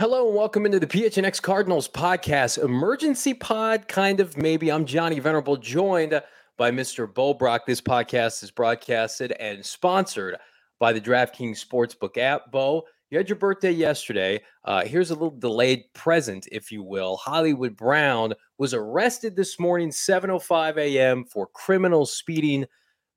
Hello 0.00 0.26
and 0.26 0.36
welcome 0.36 0.66
into 0.66 0.80
the 0.80 0.88
PHNX 0.88 1.40
Cardinals 1.40 1.86
podcast, 1.86 2.60
emergency 2.60 3.32
pod, 3.32 3.86
kind 3.86 4.18
of 4.18 4.36
maybe. 4.36 4.72
I'm 4.72 4.86
Johnny 4.86 5.20
Venerable, 5.20 5.56
joined 5.56 6.20
by 6.56 6.72
Mr. 6.72 7.14
Bo 7.14 7.32
Brock. 7.32 7.64
This 7.64 7.80
podcast 7.80 8.42
is 8.42 8.50
broadcasted 8.50 9.30
and 9.38 9.64
sponsored 9.64 10.36
by 10.80 10.92
the 10.92 11.00
DraftKings 11.00 11.64
Sportsbook 11.64 12.18
app. 12.18 12.50
Bo, 12.50 12.82
you 13.08 13.18
had 13.18 13.28
your 13.28 13.38
birthday 13.38 13.70
yesterday. 13.70 14.42
Uh, 14.64 14.84
here's 14.84 15.12
a 15.12 15.14
little 15.14 15.38
delayed 15.38 15.84
present, 15.94 16.48
if 16.50 16.72
you 16.72 16.82
will. 16.82 17.16
Hollywood 17.16 17.76
Brown 17.76 18.34
was 18.58 18.74
arrested 18.74 19.36
this 19.36 19.60
morning, 19.60 19.90
7:05 19.90 20.76
a.m. 20.76 21.24
for 21.24 21.46
criminal 21.46 22.04
speeding. 22.04 22.66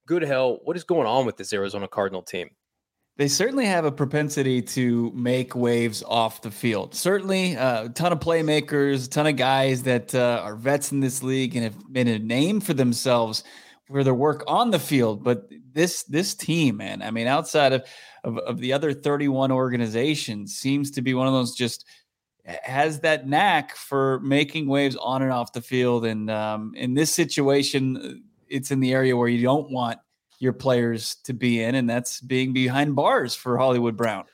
Good 0.05 0.21
hell, 0.21 0.59
what 0.63 0.77
is 0.77 0.83
going 0.83 1.07
on 1.07 1.25
with 1.25 1.37
this 1.37 1.53
Arizona 1.53 1.87
Cardinal 1.87 2.21
team? 2.21 2.51
They 3.17 3.27
certainly 3.27 3.65
have 3.65 3.83
a 3.83 3.91
propensity 3.91 4.61
to 4.61 5.11
make 5.15 5.55
waves 5.55 6.03
off 6.03 6.43
the 6.43 6.51
field. 6.51 6.93
Certainly, 6.93 7.57
uh, 7.57 7.85
a 7.85 7.89
ton 7.89 8.11
of 8.11 8.19
playmakers, 8.19 9.07
a 9.07 9.09
ton 9.09 9.25
of 9.25 9.35
guys 9.35 9.81
that 9.83 10.13
uh, 10.13 10.41
are 10.43 10.55
vets 10.55 10.91
in 10.91 10.99
this 10.99 11.23
league 11.23 11.55
and 11.55 11.63
have 11.63 11.89
made 11.89 12.07
a 12.07 12.19
name 12.19 12.61
for 12.61 12.75
themselves 12.75 13.43
for 13.87 14.03
their 14.03 14.13
work 14.13 14.43
on 14.45 14.69
the 14.69 14.77
field. 14.77 15.23
But 15.23 15.49
this 15.73 16.03
this 16.03 16.35
team, 16.35 16.77
man, 16.77 17.01
I 17.01 17.09
mean, 17.09 17.25
outside 17.25 17.73
of 17.73 17.85
of, 18.23 18.37
of 18.37 18.59
the 18.59 18.73
other 18.73 18.93
31 18.93 19.51
organizations, 19.51 20.55
seems 20.55 20.91
to 20.91 21.01
be 21.01 21.15
one 21.15 21.25
of 21.25 21.33
those 21.33 21.55
just 21.55 21.85
has 22.45 22.99
that 22.99 23.27
knack 23.27 23.75
for 23.75 24.19
making 24.19 24.67
waves 24.67 24.95
on 24.95 25.23
and 25.23 25.31
off 25.31 25.53
the 25.53 25.61
field. 25.61 26.05
And 26.05 26.29
um, 26.29 26.73
in 26.75 26.93
this 26.93 27.11
situation, 27.11 28.23
it's 28.47 28.69
in 28.69 28.79
the 28.79 28.93
area 28.93 29.17
where 29.17 29.27
you 29.27 29.41
don't 29.41 29.71
want 29.71 29.99
your 30.39 30.53
players 30.53 31.15
to 31.23 31.33
be 31.33 31.61
in, 31.61 31.75
and 31.75 31.89
that's 31.89 32.21
being 32.21 32.53
behind 32.53 32.95
bars 32.95 33.35
for 33.35 33.57
Hollywood 33.57 33.97
Brown. 33.97 34.25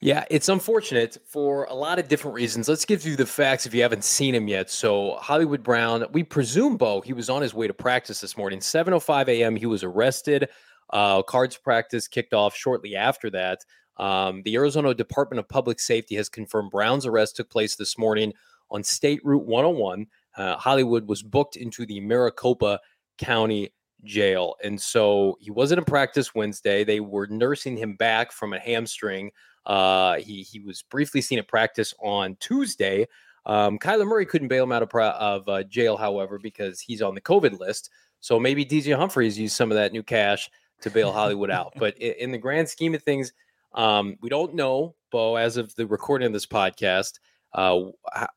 Yeah, 0.00 0.24
it's 0.30 0.48
unfortunate 0.48 1.18
for 1.26 1.64
a 1.64 1.74
lot 1.74 1.98
of 1.98 2.06
different 2.06 2.36
reasons. 2.36 2.68
Let's 2.68 2.84
give 2.84 3.04
you 3.04 3.16
the 3.16 3.26
facts 3.26 3.66
if 3.66 3.74
you 3.74 3.82
haven't 3.82 4.04
seen 4.04 4.32
him 4.32 4.46
yet. 4.46 4.70
So, 4.70 5.16
Hollywood 5.16 5.64
Brown, 5.64 6.06
we 6.12 6.22
presume 6.22 6.76
Bo, 6.76 7.00
he 7.00 7.12
was 7.12 7.28
on 7.28 7.42
his 7.42 7.52
way 7.52 7.66
to 7.66 7.74
practice 7.74 8.20
this 8.20 8.36
morning. 8.36 8.60
7:05 8.60 9.28
a.m. 9.28 9.56
He 9.56 9.66
was 9.66 9.82
arrested. 9.82 10.48
Uh, 10.90 11.22
cards 11.22 11.56
practice 11.56 12.06
kicked 12.06 12.32
off 12.32 12.54
shortly 12.54 12.94
after 12.94 13.28
that. 13.30 13.64
Um, 13.96 14.42
the 14.44 14.54
Arizona 14.54 14.94
Department 14.94 15.40
of 15.40 15.48
Public 15.48 15.80
Safety 15.80 16.14
has 16.14 16.28
confirmed 16.28 16.70
Brown's 16.70 17.04
arrest 17.04 17.34
took 17.34 17.50
place 17.50 17.74
this 17.74 17.98
morning 17.98 18.32
on 18.70 18.84
State 18.84 19.20
Route 19.24 19.46
101. 19.46 20.06
Uh, 20.36 20.56
Hollywood 20.56 21.08
was 21.08 21.22
booked 21.22 21.56
into 21.56 21.84
the 21.84 21.98
Maricopa 21.98 22.78
County 23.18 23.70
jail. 24.04 24.54
And 24.62 24.80
so 24.80 25.36
he 25.40 25.50
wasn't 25.50 25.78
in 25.78 25.84
practice 25.84 26.34
Wednesday. 26.34 26.84
They 26.84 27.00
were 27.00 27.26
nursing 27.26 27.76
him 27.76 27.94
back 27.94 28.32
from 28.32 28.52
a 28.52 28.58
hamstring. 28.58 29.30
Uh, 29.66 30.16
he 30.16 30.42
he 30.42 30.60
was 30.60 30.82
briefly 30.82 31.20
seen 31.20 31.38
at 31.38 31.48
practice 31.48 31.94
on 32.00 32.36
Tuesday. 32.40 33.06
Um, 33.46 33.78
Kyler 33.78 34.06
Murray 34.06 34.26
couldn't 34.26 34.48
bail 34.48 34.64
him 34.64 34.72
out 34.72 34.82
of, 34.82 34.94
of 34.94 35.48
uh, 35.48 35.62
jail, 35.64 35.96
however, 35.96 36.38
because 36.38 36.80
he's 36.80 37.02
on 37.02 37.14
the 37.14 37.20
COVID 37.20 37.58
list. 37.58 37.90
So 38.20 38.38
maybe 38.38 38.64
DJ 38.64 38.96
Humphries 38.96 39.38
used 39.38 39.56
some 39.56 39.70
of 39.70 39.76
that 39.76 39.92
new 39.92 40.02
cash 40.02 40.50
to 40.80 40.90
bail 40.90 41.12
Hollywood 41.12 41.50
out. 41.50 41.72
But 41.78 41.96
in, 41.98 42.14
in 42.18 42.32
the 42.32 42.38
grand 42.38 42.68
scheme 42.68 42.94
of 42.94 43.02
things, 43.02 43.32
um, 43.74 44.16
we 44.20 44.28
don't 44.28 44.54
know, 44.54 44.94
Bo, 45.10 45.36
as 45.36 45.56
of 45.56 45.74
the 45.76 45.86
recording 45.86 46.26
of 46.26 46.32
this 46.32 46.46
podcast, 46.46 47.18
uh, 47.52 47.80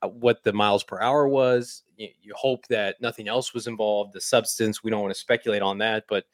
what 0.03 0.43
the 0.43 0.53
miles 0.53 0.83
per 0.83 0.99
hour 0.99 1.27
was. 1.27 1.83
You, 1.97 2.09
you, 2.21 2.33
hope 2.35 2.67
that 2.67 3.01
nothing 3.01 3.27
else 3.27 3.53
was 3.53 3.67
involved. 3.67 4.13
The 4.13 4.21
substance, 4.21 4.83
we 4.83 4.91
don't 4.91 5.01
want 5.01 5.13
to 5.13 5.19
speculate 5.19 5.61
on 5.61 5.79
that. 5.79 6.05
But 6.07 6.25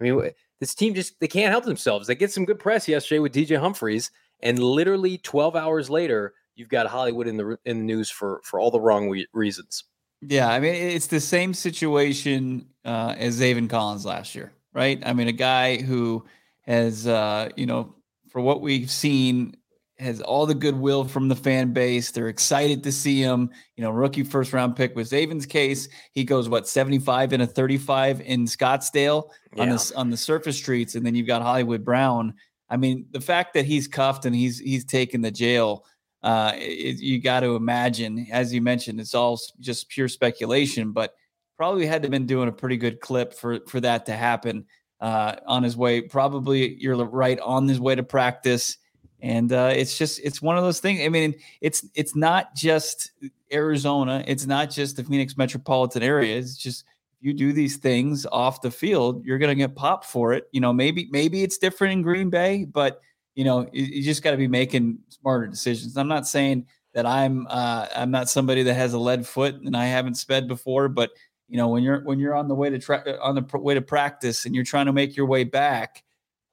I 0.00 0.04
mean, 0.04 0.30
this 0.60 0.74
team 0.74 0.94
just 0.94 1.18
they 1.20 1.28
can't 1.28 1.50
help 1.50 1.64
themselves. 1.64 2.06
They 2.06 2.14
get 2.14 2.32
some 2.32 2.44
good 2.44 2.58
press 2.58 2.86
yesterday 2.86 3.18
with 3.18 3.32
DJ 3.34 3.58
Humphries, 3.58 4.10
and 4.40 4.58
literally 4.58 5.18
12 5.18 5.56
hours 5.56 5.90
later, 5.90 6.34
you've 6.54 6.68
got 6.68 6.86
Hollywood 6.86 7.26
in 7.26 7.36
the 7.36 7.58
in 7.64 7.78
the 7.78 7.84
news 7.84 8.10
for 8.10 8.40
for 8.44 8.60
all 8.60 8.70
the 8.70 8.80
wrong 8.80 9.08
we- 9.08 9.28
reasons. 9.32 9.84
Yeah, 10.20 10.48
I 10.50 10.58
mean, 10.58 10.74
it's 10.74 11.06
the 11.06 11.20
same 11.20 11.54
situation 11.54 12.66
uh, 12.84 13.14
as 13.16 13.40
Zaven 13.40 13.70
Collins 13.70 14.04
last 14.04 14.34
year, 14.34 14.52
right? 14.72 15.00
I 15.06 15.12
mean, 15.12 15.28
a 15.28 15.32
guy 15.32 15.80
who 15.80 16.24
has, 16.62 17.06
uh, 17.06 17.50
you 17.56 17.66
know, 17.66 17.94
for 18.28 18.40
what 18.40 18.60
we've 18.60 18.90
seen, 18.90 19.56
has 19.98 20.20
all 20.20 20.46
the 20.46 20.54
goodwill 20.54 21.04
from 21.04 21.28
the 21.28 21.36
fan 21.36 21.72
base. 21.72 22.10
They're 22.10 22.28
excited 22.28 22.84
to 22.84 22.92
see 22.92 23.20
him. 23.20 23.50
You 23.76 23.82
know, 23.82 23.90
rookie 23.90 24.22
first 24.22 24.52
round 24.52 24.76
pick 24.76 24.94
was 24.94 25.10
Zaven's 25.10 25.46
case. 25.46 25.88
He 26.12 26.24
goes 26.24 26.48
what 26.48 26.68
75 26.68 27.32
and 27.32 27.42
a 27.42 27.46
35 27.46 28.20
in 28.20 28.44
Scottsdale 28.44 29.30
yeah. 29.54 29.62
on 29.62 29.68
the 29.70 29.92
on 29.96 30.10
the 30.10 30.16
surface 30.16 30.56
streets, 30.56 30.94
and 30.94 31.04
then 31.04 31.14
you've 31.14 31.26
got 31.26 31.42
Hollywood 31.42 31.84
Brown. 31.84 32.34
I 32.70 32.76
mean, 32.76 33.06
the 33.10 33.20
fact 33.20 33.54
that 33.54 33.64
he's 33.64 33.88
cuffed 33.88 34.24
and 34.24 34.34
he's 34.34 34.58
he's 34.58 34.84
taken 34.84 35.20
the 35.20 35.30
jail, 35.30 35.84
uh, 36.22 36.52
it, 36.54 36.98
you 36.98 37.20
got 37.20 37.40
to 37.40 37.56
imagine, 37.56 38.26
as 38.30 38.52
you 38.52 38.60
mentioned, 38.60 39.00
it's 39.00 39.14
all 39.14 39.40
just 39.58 39.88
pure 39.88 40.08
speculation, 40.08 40.92
but 40.92 41.14
probably 41.56 41.86
had 41.86 42.02
to 42.02 42.06
have 42.06 42.12
been 42.12 42.26
doing 42.26 42.48
a 42.48 42.52
pretty 42.52 42.76
good 42.76 43.00
clip 43.00 43.34
for 43.34 43.60
for 43.66 43.80
that 43.80 44.06
to 44.06 44.12
happen 44.12 44.64
uh, 45.00 45.36
on 45.46 45.64
his 45.64 45.76
way. 45.76 46.02
Probably 46.02 46.76
you're 46.76 46.96
right 47.04 47.40
on 47.40 47.66
his 47.66 47.80
way 47.80 47.96
to 47.96 48.04
practice 48.04 48.78
and 49.20 49.52
uh, 49.52 49.72
it's 49.74 49.98
just 49.98 50.20
it's 50.22 50.40
one 50.40 50.56
of 50.56 50.64
those 50.64 50.80
things. 50.80 51.00
I 51.00 51.08
mean, 51.08 51.34
it's 51.60 51.84
it's 51.94 52.14
not 52.14 52.54
just 52.54 53.12
Arizona. 53.52 54.22
It's 54.26 54.46
not 54.46 54.70
just 54.70 54.96
the 54.96 55.04
Phoenix 55.04 55.36
metropolitan 55.36 56.02
area. 56.02 56.36
It's 56.36 56.56
just 56.56 56.84
if 57.20 57.26
you 57.26 57.32
do 57.32 57.52
these 57.52 57.76
things 57.76 58.26
off 58.26 58.60
the 58.60 58.70
field, 58.70 59.24
you're 59.24 59.38
going 59.38 59.50
to 59.50 59.54
get 59.56 59.74
popped 59.74 60.04
for 60.04 60.32
it. 60.34 60.48
You 60.52 60.60
know, 60.60 60.72
maybe 60.72 61.08
maybe 61.10 61.42
it's 61.42 61.58
different 61.58 61.94
in 61.94 62.02
Green 62.02 62.30
Bay, 62.30 62.64
but 62.64 63.00
you 63.34 63.44
know, 63.44 63.68
you, 63.72 63.84
you 63.84 64.02
just 64.02 64.22
got 64.22 64.32
to 64.32 64.36
be 64.36 64.48
making 64.48 64.98
smarter 65.08 65.46
decisions. 65.46 65.96
I'm 65.96 66.08
not 66.08 66.26
saying 66.26 66.66
that 66.94 67.06
I'm 67.06 67.46
uh, 67.48 67.86
I'm 67.94 68.10
not 68.10 68.28
somebody 68.28 68.62
that 68.64 68.74
has 68.74 68.92
a 68.92 68.98
lead 68.98 69.26
foot 69.26 69.56
and 69.56 69.76
I 69.76 69.86
haven't 69.86 70.14
sped 70.14 70.46
before, 70.46 70.88
but 70.88 71.10
you 71.48 71.56
know, 71.56 71.68
when 71.68 71.82
you're 71.82 72.00
when 72.04 72.20
you're 72.20 72.34
on 72.34 72.46
the 72.46 72.54
way 72.54 72.70
to 72.70 72.78
tra- 72.78 73.18
on 73.20 73.34
the 73.34 73.42
pr- 73.42 73.58
way 73.58 73.74
to 73.74 73.82
practice 73.82 74.44
and 74.44 74.54
you're 74.54 74.64
trying 74.64 74.86
to 74.86 74.92
make 74.92 75.16
your 75.16 75.26
way 75.26 75.44
back 75.44 76.04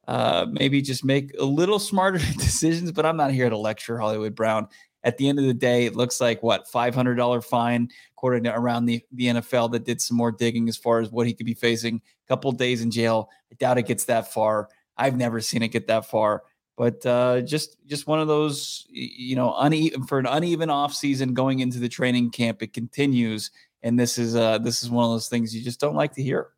uh, 0.07 0.45
maybe 0.49 0.81
just 0.81 1.03
make 1.03 1.31
a 1.39 1.45
little 1.45 1.79
smarter 1.79 2.19
decisions. 2.37 2.91
But 2.91 3.05
I'm 3.05 3.17
not 3.17 3.31
here 3.31 3.49
to 3.49 3.57
lecture 3.57 3.97
Hollywood 3.97 4.35
Brown. 4.35 4.67
At 5.03 5.17
the 5.17 5.29
end 5.29 5.37
of 5.37 5.45
the 5.45 5.53
day, 5.53 5.85
it 5.85 5.95
looks 5.95 6.19
like 6.19 6.41
what 6.41 6.67
$500 6.67 7.43
fine, 7.43 7.89
according 8.17 8.43
to 8.45 8.55
around 8.55 8.85
the, 8.85 9.03
the 9.11 9.25
NFL 9.27 9.71
that 9.73 9.85
did 9.85 10.01
some 10.01 10.17
more 10.17 10.31
digging 10.31 10.67
as 10.67 10.77
far 10.77 10.99
as 10.99 11.11
what 11.11 11.27
he 11.27 11.33
could 11.33 11.45
be 11.45 11.53
facing. 11.53 11.97
A 11.97 12.27
couple 12.27 12.51
days 12.51 12.81
in 12.81 12.89
jail. 12.89 13.29
I 13.51 13.55
doubt 13.55 13.77
it 13.77 13.85
gets 13.85 14.05
that 14.05 14.33
far. 14.33 14.69
I've 14.97 15.15
never 15.15 15.41
seen 15.41 15.61
it 15.61 15.67
get 15.67 15.87
that 15.87 16.07
far. 16.07 16.43
But 16.77 17.05
uh, 17.05 17.41
just 17.41 17.77
just 17.85 18.05
one 18.05 18.19
of 18.19 18.27
those, 18.27 18.85
you 18.89 19.35
know, 19.35 19.55
uneven 19.57 20.03
for 20.03 20.19
an 20.19 20.25
uneven 20.25 20.69
off 20.69 20.93
season 20.93 21.33
going 21.33 21.59
into 21.59 21.79
the 21.79 21.87
training 21.87 22.31
camp. 22.31 22.61
It 22.61 22.73
continues, 22.73 23.51
and 23.81 23.97
this 23.97 24.17
is 24.17 24.35
uh, 24.35 24.57
this 24.57 24.83
is 24.83 24.89
one 24.89 25.05
of 25.05 25.11
those 25.11 25.29
things 25.29 25.55
you 25.55 25.63
just 25.63 25.79
don't 25.79 25.95
like 25.95 26.13
to 26.15 26.23
hear. 26.23 26.49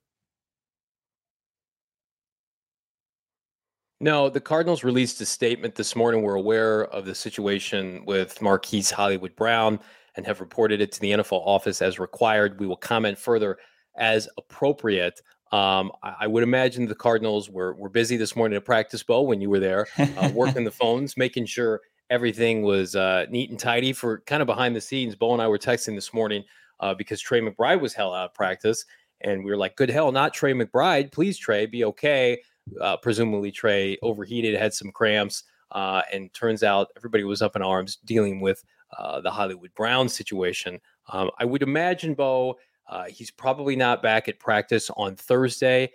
No, 3.99 4.29
the 4.29 4.39
Cardinals 4.39 4.83
released 4.83 5.19
a 5.21 5.25
statement 5.25 5.73
this 5.73 5.95
morning. 5.95 6.21
We're 6.21 6.35
aware 6.35 6.85
of 6.85 7.05
the 7.05 7.15
situation 7.15 8.03
with 8.05 8.39
Marquise 8.43 8.91
Hollywood 8.91 9.35
Brown 9.35 9.79
and 10.15 10.25
have 10.25 10.39
reported 10.39 10.81
it 10.81 10.91
to 10.91 10.99
the 10.99 11.13
NFL 11.13 11.41
office 11.47 11.81
as 11.81 11.97
required. 11.97 12.59
We 12.59 12.67
will 12.67 12.75
comment 12.75 13.17
further 13.17 13.57
as 13.97 14.29
appropriate. 14.37 15.19
Um, 15.51 15.91
I, 16.03 16.15
I, 16.21 16.27
would 16.27 16.43
imagine 16.43 16.85
the 16.85 16.93
Cardinals 16.93 17.49
were, 17.49 17.73
were 17.73 17.89
busy 17.89 18.17
this 18.17 18.35
morning 18.35 18.57
at 18.57 18.65
practice, 18.65 19.01
Bo, 19.01 19.21
when 19.21 19.41
you 19.41 19.49
were 19.49 19.59
there, 19.59 19.87
uh, 19.97 20.29
working 20.35 20.63
the 20.63 20.71
phones, 20.71 21.17
making 21.17 21.45
sure 21.45 21.81
everything 22.11 22.61
was 22.61 22.95
uh, 22.95 23.25
neat 23.31 23.49
and 23.49 23.59
tidy 23.59 23.93
for 23.93 24.19
kind 24.27 24.41
of 24.41 24.45
behind 24.45 24.75
the 24.75 24.81
scenes. 24.81 25.15
Bo 25.15 25.33
and 25.33 25.41
I 25.41 25.47
were 25.47 25.57
texting 25.57 25.95
this 25.95 26.13
morning 26.13 26.43
uh, 26.81 26.93
because 26.93 27.19
Trey 27.19 27.41
McBride 27.41 27.79
was 27.79 27.93
hell 27.93 28.13
out 28.13 28.25
of 28.25 28.33
practice. 28.35 28.85
And 29.21 29.43
we 29.43 29.49
were 29.49 29.57
like, 29.57 29.75
good 29.75 29.89
hell, 29.89 30.11
not 30.11 30.35
Trey 30.35 30.53
McBride. 30.53 31.11
Please, 31.11 31.37
Trey, 31.37 31.65
be 31.65 31.85
okay 31.85 32.37
uh, 32.81 32.97
presumably 32.97 33.51
Trey 33.51 33.97
overheated, 34.01 34.59
had 34.59 34.73
some 34.73 34.91
cramps, 34.91 35.43
uh, 35.71 36.01
and 36.13 36.33
turns 36.33 36.63
out 36.63 36.87
everybody 36.95 37.23
was 37.23 37.41
up 37.41 37.55
in 37.55 37.61
arms 37.61 37.97
dealing 38.05 38.39
with 38.41 38.63
uh, 38.97 39.21
the 39.21 39.31
Hollywood 39.31 39.73
Brown 39.75 40.09
situation. 40.09 40.79
Um, 41.11 41.29
I 41.39 41.45
would 41.45 41.63
imagine, 41.63 42.13
Bo, 42.13 42.57
Uh, 42.89 43.05
he's 43.09 43.31
probably 43.31 43.75
not 43.75 44.01
back 44.01 44.29
at 44.29 44.39
practice 44.39 44.89
on 44.95 45.15
Thursday. 45.17 45.91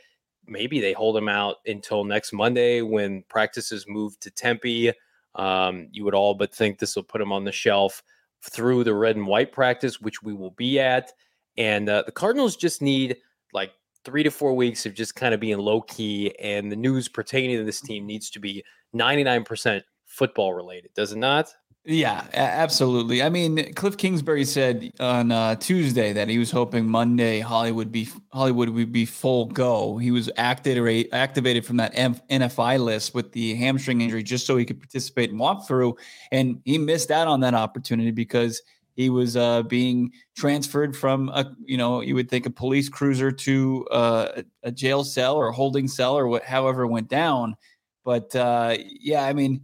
Maybe 0.46 0.78
they 0.78 0.92
hold 0.92 1.16
him 1.16 1.28
out 1.28 1.56
until 1.66 2.04
next 2.04 2.34
Monday 2.34 2.82
when 2.82 3.24
practices 3.28 3.86
move 3.88 4.20
to 4.20 4.30
Tempe. 4.30 4.92
Um, 5.34 5.88
you 5.90 6.04
would 6.04 6.14
all 6.14 6.34
but 6.34 6.54
think 6.54 6.78
this 6.78 6.94
will 6.94 7.02
put 7.04 7.22
him 7.22 7.32
on 7.32 7.44
the 7.44 7.52
shelf 7.52 8.02
through 8.42 8.84
the 8.84 8.92
red 8.92 9.16
and 9.16 9.26
white 9.26 9.52
practice, 9.52 10.02
which 10.02 10.22
we 10.22 10.34
will 10.34 10.50
be 10.50 10.78
at. 10.78 11.12
And 11.56 11.88
uh, 11.88 12.02
the 12.04 12.12
Cardinals 12.12 12.56
just 12.56 12.82
need 12.82 13.16
like 13.54 13.72
three 14.04 14.22
to 14.22 14.30
four 14.30 14.54
weeks 14.54 14.86
of 14.86 14.94
just 14.94 15.14
kind 15.14 15.34
of 15.34 15.40
being 15.40 15.58
low 15.58 15.80
key. 15.82 16.34
And 16.38 16.70
the 16.70 16.76
news 16.76 17.08
pertaining 17.08 17.58
to 17.58 17.64
this 17.64 17.80
team 17.80 18.06
needs 18.06 18.30
to 18.30 18.40
be 18.40 18.64
99% 18.94 19.82
football 20.06 20.54
related, 20.54 20.90
does 20.94 21.12
it 21.12 21.18
not? 21.18 21.52
Yeah, 21.84 22.24
absolutely. 22.32 23.24
I 23.24 23.28
mean, 23.28 23.74
Cliff 23.74 23.96
Kingsbury 23.96 24.44
said 24.44 24.92
on 25.00 25.32
uh, 25.32 25.56
Tuesday 25.56 26.12
that 26.12 26.28
he 26.28 26.38
was 26.38 26.52
hoping 26.52 26.88
Monday 26.88 27.40
Hollywood 27.40 27.90
be 27.90 28.08
Hollywood 28.32 28.68
would 28.68 28.92
be 28.92 29.04
full 29.04 29.46
go. 29.46 29.98
He 29.98 30.12
was 30.12 30.30
activated 30.36 31.12
activated 31.12 31.66
from 31.66 31.78
that 31.78 31.92
NFI 31.96 32.78
list 32.78 33.16
with 33.16 33.32
the 33.32 33.56
hamstring 33.56 34.00
injury 34.00 34.22
just 34.22 34.46
so 34.46 34.56
he 34.56 34.64
could 34.64 34.78
participate 34.78 35.30
in 35.30 35.38
walkthrough, 35.38 35.98
and 36.30 36.60
he 36.64 36.78
missed 36.78 37.10
out 37.10 37.26
on 37.26 37.40
that 37.40 37.54
opportunity 37.54 38.12
because 38.12 38.62
he 38.94 39.10
was 39.10 39.36
uh, 39.36 39.62
being 39.62 40.12
transferred 40.36 40.96
from 40.96 41.28
a 41.30 41.50
you 41.64 41.76
know 41.76 42.00
you 42.00 42.14
would 42.14 42.28
think 42.28 42.46
a 42.46 42.50
police 42.50 42.88
cruiser 42.88 43.30
to 43.32 43.86
uh, 43.90 44.42
a 44.62 44.70
jail 44.70 45.04
cell 45.04 45.36
or 45.36 45.48
a 45.48 45.52
holding 45.52 45.88
cell 45.88 46.16
or 46.16 46.28
what 46.28 46.44
however 46.44 46.86
went 46.86 47.08
down. 47.08 47.56
But 48.04 48.34
uh, 48.34 48.76
yeah, 49.00 49.24
I 49.24 49.32
mean 49.32 49.62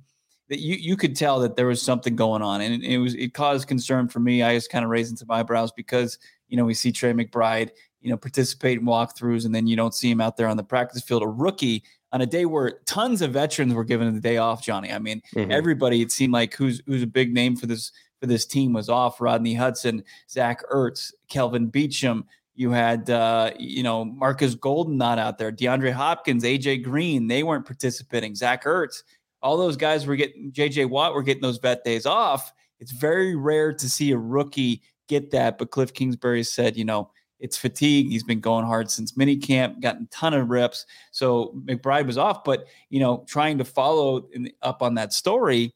that 0.49 0.61
you 0.61 0.77
you 0.77 0.97
could 0.97 1.15
tell 1.17 1.41
that 1.41 1.57
there 1.57 1.67
was 1.67 1.83
something 1.83 2.17
going 2.17 2.43
on, 2.43 2.61
and 2.61 2.83
it, 2.83 2.93
it 2.93 2.99
was 2.99 3.15
it 3.15 3.35
caused 3.35 3.69
concern 3.69 4.09
for 4.09 4.21
me. 4.21 4.43
I 4.43 4.55
just 4.55 4.71
kind 4.71 4.85
of 4.85 4.91
raised 4.91 5.19
some 5.19 5.31
eyebrows 5.31 5.73
because 5.73 6.19
you 6.49 6.57
know 6.57 6.65
we 6.65 6.75
see 6.75 6.93
Trey 6.93 7.13
McBride 7.13 7.71
you 8.01 8.11
know 8.11 8.17
participate 8.17 8.79
in 8.79 8.87
walkthroughs, 8.87 9.45
and 9.45 9.55
then 9.55 9.67
you 9.67 9.77
don't 9.77 9.95
see 9.95 10.11
him 10.11 10.21
out 10.21 10.37
there 10.37 10.49
on 10.49 10.57
the 10.57 10.65
practice 10.65 11.03
field. 11.03 11.23
A 11.23 11.29
rookie 11.29 11.85
on 12.13 12.23
a 12.23 12.27
day 12.27 12.47
where 12.47 12.81
tons 12.87 13.21
of 13.21 13.33
veterans 13.33 13.75
were 13.75 13.85
given 13.85 14.15
the 14.15 14.21
day 14.21 14.39
off. 14.39 14.63
Johnny, 14.63 14.93
I 14.93 14.99
mean 14.99 15.21
mm-hmm. 15.35 15.51
everybody. 15.51 16.01
It 16.01 16.13
seemed 16.13 16.33
like 16.33 16.55
who's 16.55 16.81
who's 16.87 17.03
a 17.03 17.07
big 17.07 17.35
name 17.35 17.57
for 17.57 17.67
this 17.67 17.93
for 18.21 18.27
this 18.27 18.47
team 18.47 18.73
was 18.73 18.89
off. 18.89 19.21
Rodney 19.21 19.55
Hudson, 19.55 20.05
Zach 20.29 20.63
Ertz, 20.71 21.13
Kelvin 21.29 21.71
Beachum. 21.71 22.25
You 22.55 22.71
had, 22.71 23.09
uh, 23.09 23.53
you 23.59 23.83
know, 23.83 24.05
Marcus 24.05 24.55
Golden 24.55 24.99
not 24.99 25.19
out 25.19 25.39
there. 25.39 25.53
DeAndre 25.53 25.93
Hopkins, 25.93 26.43
AJ 26.43 26.83
Green, 26.83 27.29
they 27.29 27.45
weren't 27.45 27.65
participating. 27.65 28.35
Zach 28.35 28.65
Ertz, 28.65 29.05
all 29.43 29.57
those 29.57 29.77
guys 29.77 30.07
were 30.07 30.17
getting 30.17 30.51
JJ 30.51 30.91
Watt 30.91 31.15
were 31.15 31.23
getting 31.23 31.43
those 31.43 31.59
vet 31.59 31.85
days 31.85 32.07
off. 32.07 32.53
It's 32.81 32.93
very 32.93 33.37
rare 33.37 33.73
to 33.73 33.89
see 33.89 34.11
a 34.13 34.19
rookie 34.19 34.83
get 35.09 35.31
that. 35.31 35.59
But 35.59 35.71
Cliff 35.71 35.93
Kingsbury 35.95 36.43
said, 36.43 36.77
you 36.77 36.85
know, 36.85 37.11
it's 37.41 37.57
fatigue. 37.57 38.09
He's 38.09 38.25
been 38.25 38.41
going 38.41 38.65
hard 38.65 38.91
since 38.91 39.13
minicamp, 39.13 39.81
gotten 39.81 40.05
a 40.05 40.07
ton 40.07 40.35
of 40.35 40.49
reps. 40.51 40.87
So 41.13 41.55
McBride 41.65 42.07
was 42.07 42.19
off, 42.19 42.45
but 42.45 42.67
you 42.91 43.01
know, 43.01 43.25
trying 43.29 43.59
to 43.59 43.65
follow 43.65 44.29
in, 44.33 44.51
up 44.63 44.83
on 44.83 44.95
that 44.95 45.13
story, 45.13 45.73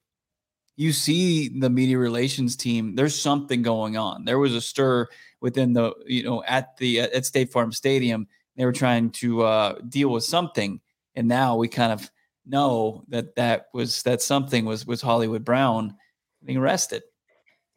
you 0.76 0.92
see 0.92 1.48
the 1.48 1.70
media 1.70 1.98
relations 1.98 2.56
team. 2.56 2.94
There's 2.94 3.19
something 3.19 3.62
going 3.62 3.96
on. 3.96 4.24
There 4.24 4.38
was 4.38 4.54
a 4.54 4.60
stir 4.60 5.08
within 5.40 5.72
the, 5.72 5.92
you 6.06 6.22
know, 6.22 6.42
at 6.44 6.76
the 6.78 7.00
at 7.00 7.26
State 7.26 7.52
Farm 7.52 7.72
Stadium. 7.72 8.26
They 8.56 8.64
were 8.64 8.72
trying 8.72 9.10
to 9.10 9.42
uh, 9.42 9.78
deal 9.88 10.10
with 10.10 10.24
something, 10.24 10.80
and 11.14 11.28
now 11.28 11.56
we 11.56 11.69
kind 11.69 11.92
of 11.92 12.10
know 12.46 13.04
that 13.08 13.36
that 13.36 13.66
was 13.72 14.02
that 14.02 14.22
something 14.22 14.64
was 14.64 14.86
was 14.86 15.00
Hollywood 15.00 15.44
Brown 15.44 15.96
being 16.44 16.58
arrested. 16.58 17.02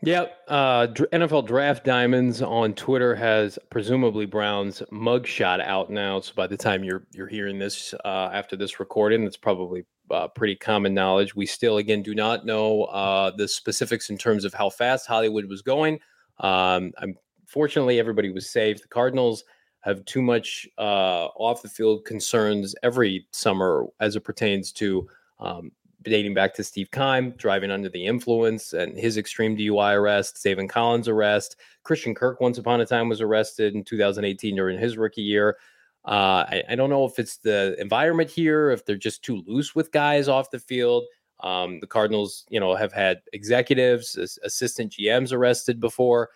Yep. 0.01 0.37
Uh, 0.47 0.87
NFL 0.87 1.47
Draft 1.47 1.85
Diamonds 1.85 2.41
on 2.41 2.73
Twitter 2.73 3.15
has 3.15 3.57
presumably 3.71 4.25
Brown's 4.25 4.81
mugshot 4.91 5.65
out 5.65 5.89
now. 5.89 6.19
So 6.19 6.33
by 6.35 6.47
the 6.47 6.57
time 6.57 6.83
you're 6.83 7.07
you're 7.11 7.27
hearing 7.27 7.57
this 7.57 7.93
uh, 8.03 8.29
after 8.31 8.55
this 8.55 8.79
recording, 8.79 9.23
it's 9.23 9.37
probably 9.37 9.85
uh, 10.11 10.27
pretty 10.27 10.55
common 10.55 10.93
knowledge. 10.93 11.35
We 11.35 11.45
still 11.45 11.77
again 11.77 12.01
do 12.01 12.15
not 12.15 12.45
know 12.45 12.83
uh, 12.85 13.31
the 13.35 13.47
specifics 13.47 14.09
in 14.09 14.17
terms 14.17 14.45
of 14.45 14.53
how 14.53 14.69
fast 14.69 15.07
Hollywood 15.07 15.45
was 15.45 15.61
going. 15.61 15.99
Um, 16.39 16.91
I'm 16.97 17.15
fortunately 17.45 17.99
everybody 17.99 18.31
was 18.31 18.49
safe. 18.49 18.81
The 18.81 18.87
Cardinals 18.87 19.43
have 19.81 20.03
too 20.05 20.21
much 20.21 20.67
uh, 20.77 21.27
off 21.35 21.61
the 21.61 21.69
field 21.69 22.05
concerns 22.05 22.75
every 22.81 23.27
summer 23.31 23.85
as 23.99 24.15
it 24.15 24.21
pertains 24.21 24.71
to 24.71 25.07
um, 25.39 25.71
dating 26.01 26.33
back 26.33 26.53
to 26.55 26.63
Steve 26.63 26.89
Keim 26.91 27.31
driving 27.31 27.71
under 27.71 27.89
the 27.89 28.05
influence 28.05 28.73
and 28.73 28.97
his 28.97 29.17
extreme 29.17 29.57
DUI 29.57 29.95
arrest, 29.95 30.37
Zaven 30.37 30.69
Collins 30.69 31.07
arrest. 31.07 31.57
Christian 31.83 32.15
Kirk 32.15 32.39
once 32.39 32.57
upon 32.57 32.81
a 32.81 32.85
time 32.85 33.09
was 33.09 33.21
arrested 33.21 33.75
in 33.75 33.83
2018 33.83 34.55
during 34.55 34.79
his 34.79 34.97
rookie 34.97 35.21
year. 35.21 35.57
Uh, 36.05 36.45
I, 36.47 36.63
I, 36.69 36.75
don't 36.75 36.91
know 36.91 37.03
if 37.05 37.17
it's 37.17 37.37
the 37.37 37.75
environment 37.79 38.29
here, 38.29 38.69
if 38.69 38.85
they're 38.85 38.95
just 38.95 39.23
too 39.23 39.43
loose 39.47 39.73
with 39.73 39.91
guys 39.91 40.27
off 40.27 40.51
the 40.51 40.59
field. 40.59 41.05
Um, 41.39 41.79
the 41.79 41.87
Cardinals, 41.87 42.45
you 42.49 42.59
know, 42.59 42.75
have 42.75 42.93
had 42.93 43.21
executives, 43.33 44.15
assistant 44.43 44.91
GMs 44.91 45.33
arrested 45.33 45.79
before. 45.79 46.29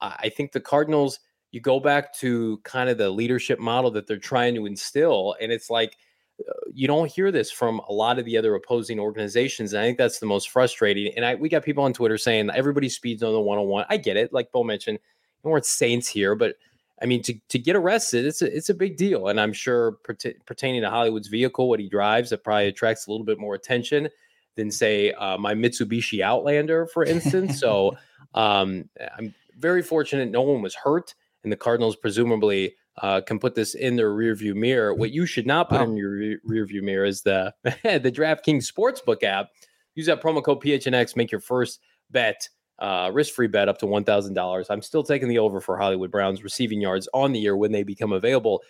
I 0.00 0.28
think 0.28 0.52
the 0.52 0.60
Cardinals– 0.60 1.20
you 1.54 1.60
go 1.60 1.78
back 1.78 2.12
to 2.12 2.60
kind 2.64 2.90
of 2.90 2.98
the 2.98 3.08
leadership 3.08 3.60
model 3.60 3.88
that 3.92 4.08
they're 4.08 4.16
trying 4.16 4.56
to 4.56 4.66
instill 4.66 5.36
and 5.40 5.52
it's 5.52 5.70
like 5.70 5.96
uh, 6.40 6.52
you 6.72 6.88
don't 6.88 7.08
hear 7.08 7.30
this 7.30 7.48
from 7.48 7.78
a 7.88 7.92
lot 7.92 8.18
of 8.18 8.24
the 8.24 8.36
other 8.36 8.56
opposing 8.56 8.98
organizations 8.98 9.72
and 9.72 9.80
i 9.80 9.86
think 9.86 9.96
that's 9.96 10.18
the 10.18 10.26
most 10.26 10.50
frustrating 10.50 11.12
and 11.14 11.24
i 11.24 11.36
we 11.36 11.48
got 11.48 11.62
people 11.62 11.84
on 11.84 11.92
twitter 11.92 12.18
saying 12.18 12.50
everybody 12.50 12.88
speeds 12.88 13.22
on 13.22 13.32
the 13.32 13.40
one-on-one 13.40 13.86
i 13.88 13.96
get 13.96 14.16
it 14.16 14.32
like 14.32 14.50
bo 14.50 14.64
mentioned 14.64 14.98
we 15.44 15.50
weren't 15.50 15.64
saints 15.64 16.08
here 16.08 16.34
but 16.34 16.56
i 17.02 17.06
mean 17.06 17.22
to, 17.22 17.34
to 17.48 17.58
get 17.58 17.76
arrested 17.76 18.24
it's 18.24 18.42
a, 18.42 18.56
it's 18.56 18.68
a 18.68 18.74
big 18.74 18.96
deal 18.96 19.28
and 19.28 19.40
i'm 19.40 19.52
sure 19.52 19.92
pertaining 20.02 20.82
to 20.82 20.90
hollywood's 20.90 21.28
vehicle 21.28 21.68
what 21.68 21.80
he 21.80 21.88
drives 21.88 22.32
it 22.32 22.44
probably 22.44 22.68
attracts 22.68 23.06
a 23.06 23.10
little 23.10 23.26
bit 23.26 23.38
more 23.38 23.54
attention 23.54 24.08
than 24.56 24.70
say 24.70 25.12
uh, 25.12 25.36
my 25.36 25.54
mitsubishi 25.54 26.20
outlander 26.20 26.86
for 26.86 27.04
instance 27.04 27.58
so 27.58 27.96
um, 28.34 28.88
i'm 29.18 29.34
very 29.58 29.82
fortunate 29.82 30.30
no 30.30 30.42
one 30.42 30.62
was 30.62 30.74
hurt 30.74 31.14
and 31.44 31.52
the 31.52 31.56
Cardinals 31.56 31.94
presumably 31.94 32.74
uh, 33.00 33.20
can 33.20 33.38
put 33.38 33.54
this 33.54 33.74
in 33.74 33.96
their 33.96 34.10
rearview 34.10 34.54
mirror. 34.54 34.94
What 34.94 35.12
you 35.12 35.26
should 35.26 35.46
not 35.46 35.68
put 35.68 35.80
wow. 35.80 35.86
in 35.86 35.96
your 35.96 36.10
re- 36.10 36.38
rearview 36.48 36.82
mirror 36.82 37.04
is 37.04 37.22
the 37.22 37.54
the 37.64 38.10
DraftKings 38.12 38.70
Sportsbook 38.70 39.22
app. 39.22 39.50
Use 39.94 40.06
that 40.06 40.20
promo 40.20 40.42
code 40.42 40.60
PHNX, 40.60 41.14
make 41.14 41.30
your 41.30 41.40
first 41.40 41.80
bet, 42.10 42.48
uh, 42.78 43.10
risk 43.12 43.34
free 43.34 43.46
bet 43.46 43.68
up 43.68 43.78
to 43.78 43.86
$1,000. 43.86 44.66
I'm 44.70 44.82
still 44.82 45.02
taking 45.02 45.28
the 45.28 45.38
over 45.38 45.60
for 45.60 45.76
Hollywood 45.76 46.10
Browns 46.10 46.42
receiving 46.42 46.80
yards 46.80 47.08
on 47.14 47.32
the 47.32 47.40
year 47.40 47.56
when 47.56 47.72
they 47.72 47.82
become 47.82 48.12
available. 48.12 48.62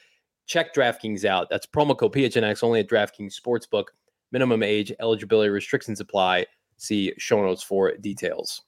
Check 0.47 0.75
DraftKings 0.75 1.25
out. 1.25 1.49
That's 1.51 1.67
promo 1.67 1.97
code 1.97 2.13
PHNX 2.13 2.63
only 2.63 2.81
at 2.81 2.89
DraftKings 2.89 3.35
Sportsbook. 3.41 3.87
Minimum 4.33 4.63
age, 4.63 4.93
eligibility 5.01 5.51
restrictions 5.51 6.01
apply. 6.01 6.47
See 6.77 7.13
show 7.19 7.41
notes 7.41 7.63
for 7.63 7.97
details. 7.97 8.63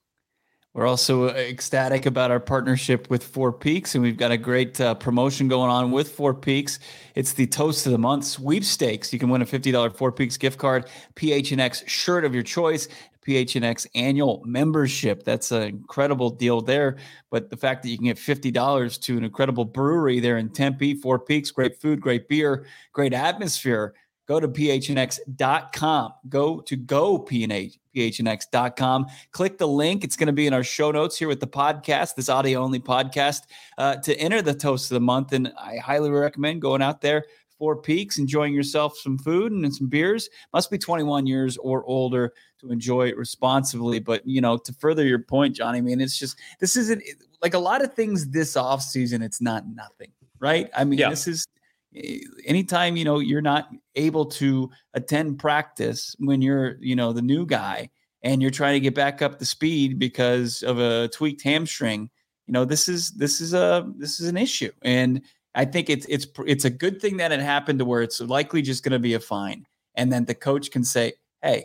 We're 0.76 0.86
also 0.86 1.30
ecstatic 1.30 2.04
about 2.04 2.30
our 2.30 2.38
partnership 2.38 3.08
with 3.08 3.24
Four 3.24 3.50
Peaks, 3.50 3.94
and 3.94 4.04
we've 4.04 4.18
got 4.18 4.30
a 4.30 4.36
great 4.36 4.78
uh, 4.78 4.94
promotion 4.94 5.48
going 5.48 5.70
on 5.70 5.90
with 5.90 6.10
Four 6.10 6.34
Peaks. 6.34 6.78
It's 7.14 7.32
the 7.32 7.46
Toast 7.46 7.86
of 7.86 7.92
the 7.92 7.98
Month 7.98 8.26
sweepstakes. 8.26 9.10
You 9.10 9.18
can 9.18 9.30
win 9.30 9.40
a 9.40 9.46
$50 9.46 9.96
Four 9.96 10.12
Peaks 10.12 10.36
gift 10.36 10.58
card, 10.58 10.86
PHNX 11.14 11.88
shirt 11.88 12.26
of 12.26 12.34
your 12.34 12.42
choice, 12.42 12.88
PHNX 13.26 13.86
annual 13.94 14.42
membership. 14.44 15.24
That's 15.24 15.50
an 15.52 15.62
incredible 15.62 16.30
deal 16.30 16.60
there. 16.60 16.96
But 17.30 17.50
the 17.50 17.56
fact 17.56 17.82
that 17.82 17.88
you 17.88 17.96
can 17.96 18.06
get 18.06 18.16
$50 18.16 19.00
to 19.02 19.16
an 19.16 19.24
incredible 19.24 19.64
brewery 19.64 20.20
there 20.20 20.38
in 20.38 20.50
Tempe, 20.50 20.94
Four 20.94 21.18
Peaks, 21.18 21.50
great 21.50 21.80
food, 21.80 22.00
great 22.00 22.28
beer, 22.28 22.66
great 22.92 23.12
atmosphere 23.12 23.94
go 24.26 24.40
to 24.40 24.48
phnx.com. 24.48 26.12
Go 26.28 26.60
to 26.60 26.76
go 26.76 27.18
phnx.com. 27.18 29.06
Click 29.32 29.58
the 29.58 29.68
link. 29.68 30.04
It's 30.04 30.16
going 30.16 30.26
to 30.26 30.32
be 30.32 30.46
in 30.46 30.52
our 30.52 30.64
show 30.64 30.90
notes 30.90 31.16
here 31.16 31.28
with 31.28 31.40
the 31.40 31.46
podcast, 31.46 32.14
this 32.16 32.28
audio 32.28 32.60
only 32.60 32.80
podcast, 32.80 33.42
uh, 33.78 33.96
to 33.96 34.14
enter 34.16 34.42
the 34.42 34.54
toast 34.54 34.90
of 34.90 34.96
the 34.96 35.00
month. 35.00 35.32
And 35.32 35.52
I 35.58 35.76
highly 35.78 36.10
recommend 36.10 36.60
going 36.60 36.82
out 36.82 37.00
there. 37.00 37.24
Four 37.58 37.76
Peaks, 37.76 38.18
enjoying 38.18 38.54
yourself 38.54 38.96
some 38.98 39.18
food 39.18 39.52
and 39.52 39.74
some 39.74 39.88
beers. 39.88 40.28
Must 40.52 40.70
be 40.70 40.78
21 40.78 41.26
years 41.26 41.56
or 41.56 41.84
older 41.84 42.32
to 42.60 42.70
enjoy 42.70 43.08
it 43.08 43.16
responsibly. 43.16 43.98
But 43.98 44.26
you 44.26 44.40
know, 44.40 44.56
to 44.58 44.72
further 44.74 45.04
your 45.04 45.20
point, 45.20 45.56
Johnny, 45.56 45.78
I 45.78 45.80
mean, 45.80 46.00
it's 46.00 46.18
just 46.18 46.38
this 46.60 46.76
isn't 46.76 47.02
like 47.42 47.54
a 47.54 47.58
lot 47.58 47.82
of 47.82 47.94
things 47.94 48.30
this 48.30 48.56
off 48.56 48.82
season. 48.82 49.22
It's 49.22 49.40
not 49.40 49.66
nothing, 49.68 50.12
right? 50.38 50.70
I 50.76 50.84
mean, 50.84 50.98
yeah. 50.98 51.10
this 51.10 51.26
is 51.26 51.46
eh, 51.94 52.18
anytime 52.44 52.96
you 52.96 53.04
know 53.04 53.18
you're 53.18 53.42
not 53.42 53.70
able 53.94 54.26
to 54.26 54.70
attend 54.94 55.38
practice 55.38 56.14
when 56.18 56.42
you're 56.42 56.76
you 56.80 56.96
know 56.96 57.12
the 57.12 57.22
new 57.22 57.46
guy 57.46 57.90
and 58.22 58.42
you're 58.42 58.50
trying 58.50 58.74
to 58.74 58.80
get 58.80 58.94
back 58.94 59.22
up 59.22 59.38
to 59.38 59.44
speed 59.44 59.98
because 59.98 60.62
of 60.62 60.78
a 60.78 61.08
tweaked 61.08 61.42
hamstring 61.42 62.10
you 62.46 62.52
know 62.52 62.64
this 62.64 62.88
is 62.88 63.12
this 63.12 63.40
is 63.40 63.54
a 63.54 63.90
this 63.96 64.20
is 64.20 64.28
an 64.28 64.36
issue 64.36 64.70
and 64.82 65.22
i 65.56 65.64
think 65.64 65.90
it's 65.90 66.06
it's 66.08 66.26
it's 66.46 66.64
a 66.64 66.70
good 66.70 67.00
thing 67.00 67.16
that 67.16 67.32
it 67.32 67.40
happened 67.40 67.80
to 67.80 67.84
where 67.84 68.02
it's 68.02 68.20
likely 68.20 68.62
just 68.62 68.84
going 68.84 68.92
to 68.92 69.00
be 69.00 69.14
a 69.14 69.20
fine 69.20 69.66
and 69.96 70.12
then 70.12 70.24
the 70.24 70.34
coach 70.34 70.70
can 70.70 70.84
say 70.84 71.12
hey 71.42 71.64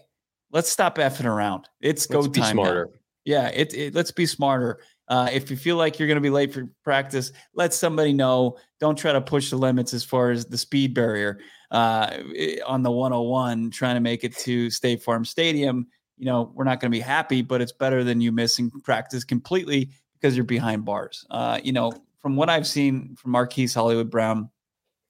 let's 0.51 0.69
stop 0.69 0.97
effing 0.97 1.25
around 1.25 1.69
it's 1.79 2.09
let's 2.09 2.27
go 2.27 2.33
time 2.33 2.53
smarter 2.53 2.89
now. 2.91 2.99
yeah 3.25 3.47
it, 3.49 3.73
it, 3.75 3.93
let's 3.93 4.11
be 4.11 4.25
smarter 4.25 4.79
Uh, 5.11 5.27
if 5.33 5.51
you 5.51 5.57
feel 5.57 5.75
like 5.75 5.99
you're 5.99 6.07
going 6.07 6.15
to 6.15 6.21
be 6.21 6.29
late 6.29 6.53
for 6.53 6.69
practice, 6.85 7.33
let 7.53 7.73
somebody 7.73 8.13
know. 8.13 8.55
Don't 8.79 8.97
try 8.97 9.11
to 9.11 9.19
push 9.19 9.49
the 9.49 9.57
limits 9.57 9.93
as 9.93 10.05
far 10.05 10.31
as 10.31 10.45
the 10.45 10.57
speed 10.57 10.93
barrier 10.93 11.41
uh, 11.69 12.17
on 12.65 12.81
the 12.81 12.89
101, 12.89 13.71
trying 13.71 13.95
to 13.95 13.99
make 13.99 14.23
it 14.23 14.33
to 14.37 14.69
State 14.69 15.03
Farm 15.03 15.25
Stadium. 15.25 15.85
You 16.17 16.27
know, 16.27 16.53
we're 16.55 16.63
not 16.63 16.79
going 16.79 16.89
to 16.89 16.97
be 16.97 17.01
happy, 17.01 17.41
but 17.41 17.59
it's 17.59 17.73
better 17.73 18.05
than 18.05 18.21
you 18.21 18.31
missing 18.31 18.71
practice 18.85 19.25
completely 19.25 19.89
because 20.13 20.37
you're 20.37 20.45
behind 20.45 20.85
bars. 20.85 21.25
Uh, 21.29 21.59
you 21.61 21.73
know, 21.73 21.91
from 22.21 22.35
what 22.35 22.49
I've 22.49 22.67
seen 22.67 23.15
from 23.15 23.31
Marquise 23.31 23.73
Hollywood 23.73 24.09
Brown 24.09 24.49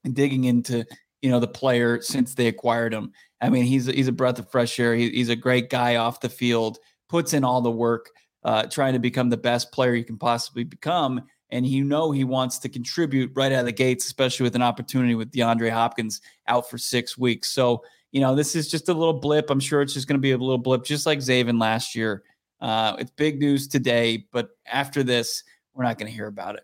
and 0.03 0.15
digging 0.15 0.45
into, 0.45 0.85
you 1.21 1.29
know, 1.29 1.39
the 1.39 1.47
player 1.47 2.01
since 2.01 2.35
they 2.35 2.47
acquired 2.47 2.93
him, 2.93 3.11
I 3.41 3.49
mean, 3.49 3.65
he's 3.65 3.85
he's 3.87 4.07
a 4.07 4.13
breath 4.13 4.39
of 4.39 4.49
fresh 4.51 4.79
air. 4.79 4.95
He, 4.95 5.09
he's 5.09 5.29
a 5.29 5.35
great 5.35 5.69
guy 5.69 5.95
off 5.95 6.21
the 6.21 6.29
field, 6.29 6.77
puts 7.09 7.33
in 7.33 7.43
all 7.43 7.61
the 7.61 7.71
work 7.71 8.09
uh, 8.43 8.63
trying 8.63 8.93
to 8.93 8.99
become 8.99 9.29
the 9.29 9.37
best 9.37 9.71
player 9.71 9.93
you 9.93 10.03
can 10.03 10.17
possibly 10.17 10.63
become. 10.63 11.21
And 11.49 11.65
you 11.65 11.83
know 11.83 12.11
he 12.11 12.23
wants 12.23 12.59
to 12.59 12.69
contribute 12.69 13.31
right 13.35 13.51
out 13.51 13.59
of 13.59 13.65
the 13.65 13.71
gates, 13.71 14.05
especially 14.05 14.45
with 14.45 14.55
an 14.55 14.61
opportunity 14.61 15.15
with 15.15 15.31
DeAndre 15.31 15.69
Hopkins 15.69 16.21
out 16.47 16.69
for 16.69 16.77
six 16.77 17.17
weeks. 17.17 17.49
So, 17.49 17.83
you 18.11 18.21
know, 18.21 18.35
this 18.35 18.55
is 18.55 18.69
just 18.69 18.89
a 18.89 18.93
little 18.93 19.19
blip. 19.19 19.49
I'm 19.49 19.59
sure 19.59 19.81
it's 19.81 19.93
just 19.93 20.07
going 20.07 20.17
to 20.17 20.21
be 20.21 20.31
a 20.31 20.37
little 20.37 20.57
blip, 20.57 20.85
just 20.85 21.05
like 21.05 21.19
Zaven 21.19 21.59
last 21.59 21.93
year. 21.93 22.23
Uh, 22.61 22.95
it's 22.99 23.11
big 23.11 23.39
news 23.39 23.67
today, 23.67 24.25
but 24.31 24.51
after 24.65 25.03
this, 25.03 25.43
we're 25.73 25.83
not 25.83 25.97
going 25.97 26.09
to 26.09 26.15
hear 26.15 26.27
about 26.27 26.55
it. 26.55 26.63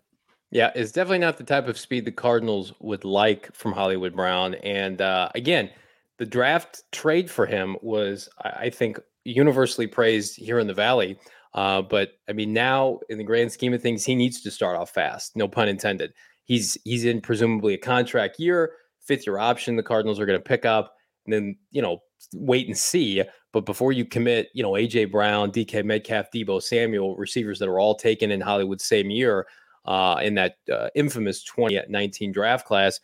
Yeah, 0.50 0.70
it's 0.74 0.92
definitely 0.92 1.18
not 1.18 1.36
the 1.36 1.44
type 1.44 1.68
of 1.68 1.78
speed 1.78 2.04
the 2.06 2.12
Cardinals 2.12 2.72
would 2.80 3.04
like 3.04 3.54
from 3.54 3.72
Hollywood 3.72 4.16
Brown. 4.16 4.54
And 4.56 5.00
uh, 5.02 5.28
again, 5.34 5.70
the 6.16 6.24
draft 6.24 6.84
trade 6.90 7.30
for 7.30 7.44
him 7.44 7.76
was, 7.82 8.28
I 8.40 8.70
think, 8.70 8.98
universally 9.24 9.86
praised 9.86 10.36
here 10.36 10.58
in 10.58 10.66
the 10.66 10.74
Valley. 10.74 11.18
Uh, 11.54 11.82
but 11.82 12.12
I 12.28 12.32
mean, 12.32 12.52
now 12.52 13.00
in 13.10 13.18
the 13.18 13.24
grand 13.24 13.52
scheme 13.52 13.74
of 13.74 13.82
things, 13.82 14.04
he 14.04 14.14
needs 14.14 14.40
to 14.42 14.50
start 14.50 14.76
off 14.76 14.90
fast. 14.90 15.36
No 15.36 15.48
pun 15.48 15.68
intended. 15.68 16.12
He's 16.44 16.78
he's 16.84 17.04
in 17.04 17.20
presumably 17.20 17.74
a 17.74 17.78
contract 17.78 18.38
year, 18.38 18.72
fifth 19.02 19.26
year 19.26 19.38
option. 19.38 19.76
The 19.76 19.82
Cardinals 19.82 20.18
are 20.18 20.26
going 20.26 20.38
to 20.38 20.44
pick 20.44 20.64
up, 20.64 20.94
and 21.26 21.32
then 21.32 21.56
you 21.70 21.82
know 21.82 21.98
wait 22.34 22.66
and 22.66 22.76
see. 22.76 23.22
But 23.52 23.66
before 23.66 23.92
you 23.92 24.04
commit, 24.04 24.48
you 24.54 24.62
know 24.62 24.72
AJ 24.72 25.10
Brown, 25.10 25.50
DK 25.50 25.84
Metcalf, 25.84 26.26
Deebo 26.34 26.62
Samuel, 26.62 27.16
receivers 27.16 27.58
that 27.58 27.68
are 27.68 27.80
all 27.80 27.94
taken 27.94 28.30
in 28.30 28.40
Hollywood 28.40 28.80
same 28.80 29.10
year 29.10 29.46
uh, 29.84 30.20
in 30.22 30.34
that 30.34 30.56
uh, 30.72 30.88
infamous 30.94 31.42
2019 31.44 32.32
draft 32.32 32.66
class. 32.66 33.00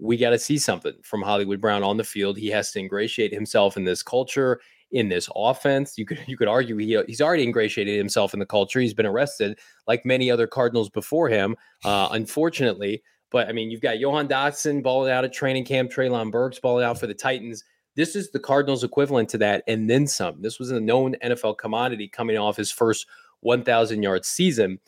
We 0.00 0.16
got 0.16 0.30
to 0.30 0.38
see 0.38 0.58
something 0.58 0.94
from 1.02 1.22
Hollywood 1.22 1.60
Brown 1.60 1.82
on 1.82 1.96
the 1.96 2.04
field. 2.04 2.38
He 2.38 2.48
has 2.48 2.70
to 2.72 2.78
ingratiate 2.78 3.32
himself 3.32 3.76
in 3.76 3.84
this 3.84 4.02
culture 4.02 4.60
in 4.92 5.08
this 5.08 5.28
offense. 5.34 5.96
You 5.96 6.06
could 6.06 6.20
you 6.26 6.36
could 6.36 6.48
argue 6.48 6.76
he 6.76 7.02
he's 7.06 7.20
already 7.20 7.42
ingratiated 7.42 7.96
himself 7.96 8.34
in 8.34 8.40
the 8.40 8.46
culture. 8.46 8.80
He's 8.80 8.94
been 8.94 9.06
arrested 9.06 9.58
like 9.88 10.04
many 10.04 10.30
other 10.30 10.46
Cardinals 10.46 10.90
before 10.90 11.28
him, 11.28 11.56
uh, 11.84 12.08
unfortunately. 12.12 13.02
But 13.30 13.48
I 13.48 13.52
mean, 13.52 13.70
you've 13.70 13.80
got 13.80 13.98
Jahan 13.98 14.28
Dotson 14.28 14.82
balling 14.82 15.10
out 15.10 15.24
at 15.24 15.32
training 15.32 15.64
camp, 15.64 15.90
Treylon 15.90 16.30
Burks 16.30 16.60
balling 16.60 16.84
out 16.84 17.00
for 17.00 17.06
the 17.06 17.14
Titans. 17.14 17.64
This 17.96 18.14
is 18.14 18.30
the 18.30 18.38
Cardinals 18.38 18.84
equivalent 18.84 19.28
to 19.30 19.38
that, 19.38 19.64
and 19.66 19.88
then 19.88 20.06
some. 20.06 20.40
This 20.40 20.58
was 20.58 20.70
a 20.70 20.80
known 20.80 21.16
NFL 21.24 21.58
commodity 21.58 22.08
coming 22.08 22.38
off 22.38 22.56
his 22.56 22.70
first 22.70 23.06
1,000 23.40 24.02
yard 24.02 24.24
season 24.24 24.78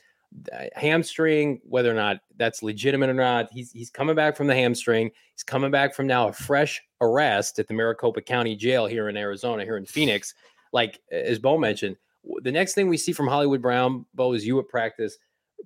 hamstring, 0.75 1.61
whether 1.64 1.91
or 1.91 1.95
not 1.95 2.19
that's 2.37 2.62
legitimate 2.62 3.11
or 3.11 3.14
not. 3.14 3.49
He's 3.53 3.71
he's 3.73 3.91
coming 3.91 4.17
back 4.17 4.37
from 4.37 4.47
the 4.47 4.55
hamstring. 4.55 5.11
He's 5.35 5.43
coming 5.43 5.71
back 5.71 5.95
from 5.95 6.07
now 6.07 6.29
a 6.29 6.33
fresh 6.33 6.83
arrest 7.00 7.59
at 7.59 7.69
the 7.69 7.75
Maricopa 7.75 8.21
County 8.21 8.57
Jail 8.57 8.87
here 8.87 9.09
in 9.09 9.17
Arizona, 9.17 9.64
here 9.64 9.76
in 9.76 9.87
Phoenix. 9.87 10.35
Like 10.73 11.00
as 11.12 11.38
Bo 11.38 11.59
mentioned, 11.59 11.97
the 12.43 12.53
next 12.53 12.75
thing 12.75 12.88
we 12.88 12.97
see 12.97 13.12
from 13.12 13.29
Hollywood 13.29 13.62
Brown, 13.62 14.07
Bo, 14.14 14.33
is 14.33 14.47
you 14.47 14.59
at 14.59 14.69
practice 14.69 15.19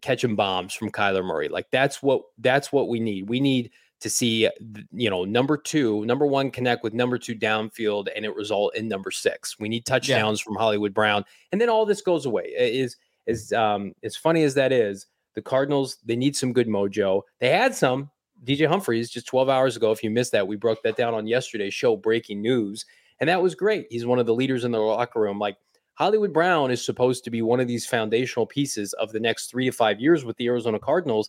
catching 0.02 0.36
bombs 0.36 0.74
from 0.74 0.90
Kyler 0.90 1.24
Murray. 1.24 1.48
Like 1.48 1.70
that's 1.70 2.02
what 2.02 2.22
that's 2.38 2.72
what 2.72 2.88
we 2.88 3.00
need. 3.00 3.28
We 3.28 3.40
need 3.40 3.70
to 4.00 4.10
see 4.10 4.48
you 4.92 5.10
know 5.10 5.24
number 5.24 5.56
two, 5.56 6.04
number 6.04 6.26
one 6.26 6.50
connect 6.50 6.84
with 6.84 6.94
number 6.94 7.18
two 7.18 7.34
downfield, 7.34 8.08
and 8.14 8.24
it 8.24 8.34
result 8.34 8.76
in 8.76 8.88
number 8.88 9.10
six. 9.10 9.58
We 9.58 9.68
need 9.68 9.86
touchdowns 9.86 10.40
yeah. 10.40 10.44
from 10.44 10.56
Hollywood 10.56 10.94
Brown, 10.94 11.24
and 11.52 11.60
then 11.60 11.68
all 11.68 11.86
this 11.86 12.02
goes 12.02 12.26
away. 12.26 12.44
Is 12.56 12.96
as 13.28 13.52
um, 13.52 13.92
as 14.02 14.16
funny 14.16 14.42
as 14.42 14.54
that 14.54 14.72
is, 14.72 15.06
the 15.34 15.42
Cardinals 15.42 15.98
they 16.04 16.16
need 16.16 16.36
some 16.36 16.52
good 16.52 16.68
mojo. 16.68 17.22
They 17.40 17.50
had 17.50 17.74
some. 17.74 18.10
DJ 18.44 18.68
Humphries 18.68 19.10
just 19.10 19.26
12 19.26 19.48
hours 19.48 19.76
ago. 19.76 19.90
If 19.90 20.04
you 20.04 20.10
missed 20.10 20.30
that, 20.30 20.46
we 20.46 20.54
broke 20.54 20.80
that 20.84 20.96
down 20.96 21.12
on 21.12 21.26
yesterday's 21.26 21.74
show, 21.74 21.96
breaking 21.96 22.40
news, 22.40 22.86
and 23.20 23.28
that 23.28 23.42
was 23.42 23.56
great. 23.56 23.86
He's 23.90 24.06
one 24.06 24.20
of 24.20 24.26
the 24.26 24.34
leaders 24.34 24.64
in 24.64 24.70
the 24.70 24.78
locker 24.78 25.20
room. 25.20 25.40
Like 25.40 25.56
Hollywood 25.94 26.32
Brown 26.32 26.70
is 26.70 26.84
supposed 26.84 27.24
to 27.24 27.30
be 27.30 27.42
one 27.42 27.58
of 27.58 27.66
these 27.66 27.84
foundational 27.84 28.46
pieces 28.46 28.92
of 28.92 29.10
the 29.10 29.18
next 29.18 29.50
three 29.50 29.66
to 29.66 29.72
five 29.72 29.98
years 29.98 30.24
with 30.24 30.36
the 30.36 30.46
Arizona 30.46 30.78
Cardinals. 30.78 31.28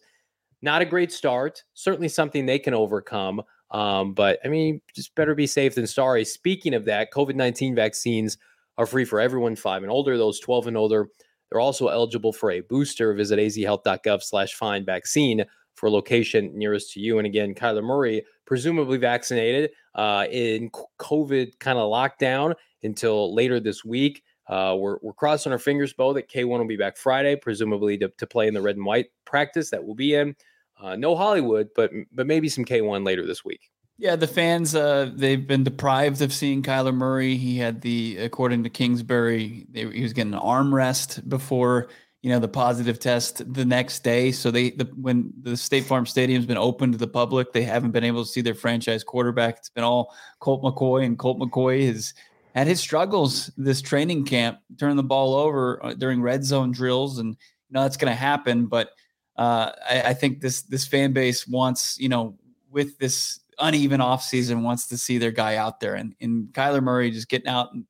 Not 0.61 0.83
a 0.83 0.85
great 0.85 1.11
start. 1.11 1.63
Certainly 1.73 2.09
something 2.09 2.45
they 2.45 2.59
can 2.59 2.75
overcome. 2.75 3.41
Um, 3.71 4.13
but 4.13 4.39
I 4.45 4.47
mean, 4.47 4.81
just 4.95 5.15
better 5.15 5.33
be 5.33 5.47
safe 5.47 5.75
than 5.75 5.87
sorry. 5.87 6.25
Speaking 6.25 6.73
of 6.73 6.85
that, 6.85 7.11
COVID 7.11 7.35
19 7.35 7.73
vaccines 7.75 8.37
are 8.77 8.85
free 8.85 9.05
for 9.05 9.19
everyone 9.19 9.55
five 9.55 9.83
and 9.83 9.91
older, 9.91 10.17
those 10.17 10.39
12 10.39 10.67
and 10.67 10.77
older. 10.77 11.09
They're 11.49 11.61
also 11.61 11.87
eligible 11.87 12.33
for 12.33 12.51
a 12.51 12.61
booster. 12.61 13.13
Visit 13.13 13.39
azhealth.gov 13.39 14.23
slash 14.23 14.53
find 14.53 14.85
vaccine 14.85 15.45
for 15.75 15.87
a 15.87 15.91
location 15.91 16.51
nearest 16.57 16.93
to 16.93 16.99
you. 16.99 17.17
And 17.17 17.25
again, 17.25 17.55
Kyler 17.55 17.83
Murray, 17.83 18.23
presumably 18.45 18.97
vaccinated 18.97 19.71
uh, 19.95 20.25
in 20.29 20.69
COVID 20.99 21.57
kind 21.59 21.79
of 21.79 21.89
lockdown 21.89 22.53
until 22.83 23.33
later 23.33 23.59
this 23.59 23.85
week. 23.85 24.23
Uh, 24.47 24.75
we're, 24.77 24.97
we're 25.01 25.13
crossing 25.13 25.51
our 25.51 25.59
fingers, 25.59 25.93
Bo, 25.93 26.11
that 26.13 26.29
K1 26.29 26.47
will 26.47 26.65
be 26.65 26.75
back 26.75 26.97
Friday, 26.97 27.35
presumably 27.35 27.97
to, 27.99 28.09
to 28.17 28.27
play 28.27 28.47
in 28.47 28.53
the 28.53 28.61
red 28.61 28.77
and 28.77 28.85
white 28.85 29.07
practice 29.25 29.69
that 29.69 29.85
will 29.85 29.95
be 29.95 30.15
in. 30.15 30.35
Uh, 30.81 30.95
no 30.95 31.15
Hollywood, 31.15 31.69
but 31.75 31.91
but 32.11 32.25
maybe 32.25 32.47
some 32.47 32.63
K1 32.63 33.05
later 33.05 33.25
this 33.25 33.43
week. 33.43 33.69
Yeah, 33.99 34.15
the 34.15 34.27
fans 34.27 34.75
uh, 34.75 35.11
they've 35.13 35.45
been 35.45 35.65
deprived 35.65 36.21
of 36.21 36.31
seeing 36.31 36.63
Kyler 36.63 36.95
Murray. 36.95 37.35
He 37.35 37.57
had 37.57 37.81
the 37.81 38.17
according 38.19 38.63
to 38.63 38.69
Kingsbury, 38.69 39.67
they, 39.69 39.91
he 39.91 40.01
was 40.01 40.13
getting 40.13 40.33
an 40.33 40.39
arm 40.39 40.73
rest 40.73 41.27
before 41.27 41.89
you 42.21 42.29
know 42.29 42.39
the 42.39 42.47
positive 42.47 42.97
test 42.97 43.53
the 43.53 43.65
next 43.65 44.01
day. 44.01 44.31
So 44.31 44.51
they 44.51 44.69
the, 44.71 44.85
when 44.95 45.33
the 45.41 45.57
State 45.57 45.83
Farm 45.83 46.05
Stadium's 46.05 46.45
been 46.45 46.57
open 46.57 46.93
to 46.93 46.97
the 46.97 47.09
public, 47.09 47.51
they 47.51 47.63
haven't 47.63 47.91
been 47.91 48.05
able 48.05 48.23
to 48.23 48.29
see 48.29 48.39
their 48.39 48.55
franchise 48.55 49.03
quarterback. 49.03 49.57
It's 49.57 49.69
been 49.69 49.83
all 49.83 50.15
Colt 50.39 50.63
McCoy, 50.63 51.03
and 51.05 51.19
Colt 51.19 51.37
McCoy 51.37 51.85
has 51.87 52.13
had 52.55 52.67
his 52.67 52.79
struggles 52.79 53.51
this 53.57 53.81
training 53.81 54.23
camp, 54.23 54.59
turning 54.77 54.95
the 54.95 55.03
ball 55.03 55.35
over 55.35 55.83
uh, 55.85 55.93
during 55.93 56.21
red 56.21 56.45
zone 56.45 56.71
drills, 56.71 57.19
and 57.19 57.31
you 57.31 57.73
know 57.73 57.83
that's 57.83 57.97
going 57.97 58.11
to 58.11 58.17
happen. 58.17 58.67
But 58.67 58.91
uh, 59.35 59.73
I, 59.89 60.01
I 60.03 60.13
think 60.13 60.39
this 60.39 60.61
this 60.61 60.87
fan 60.87 61.11
base 61.11 61.45
wants 61.45 61.99
you 61.99 62.07
know 62.07 62.37
with 62.71 62.97
this 62.97 63.41
uneven 63.59 63.99
offseason 63.99 64.63
wants 64.63 64.87
to 64.87 64.97
see 64.97 65.17
their 65.17 65.31
guy 65.31 65.55
out 65.55 65.79
there. 65.79 65.95
And, 65.95 66.15
and 66.21 66.47
Kyler 66.53 66.81
Murray 66.81 67.11
just 67.11 67.29
getting 67.29 67.47
out 67.47 67.73
and, 67.73 67.85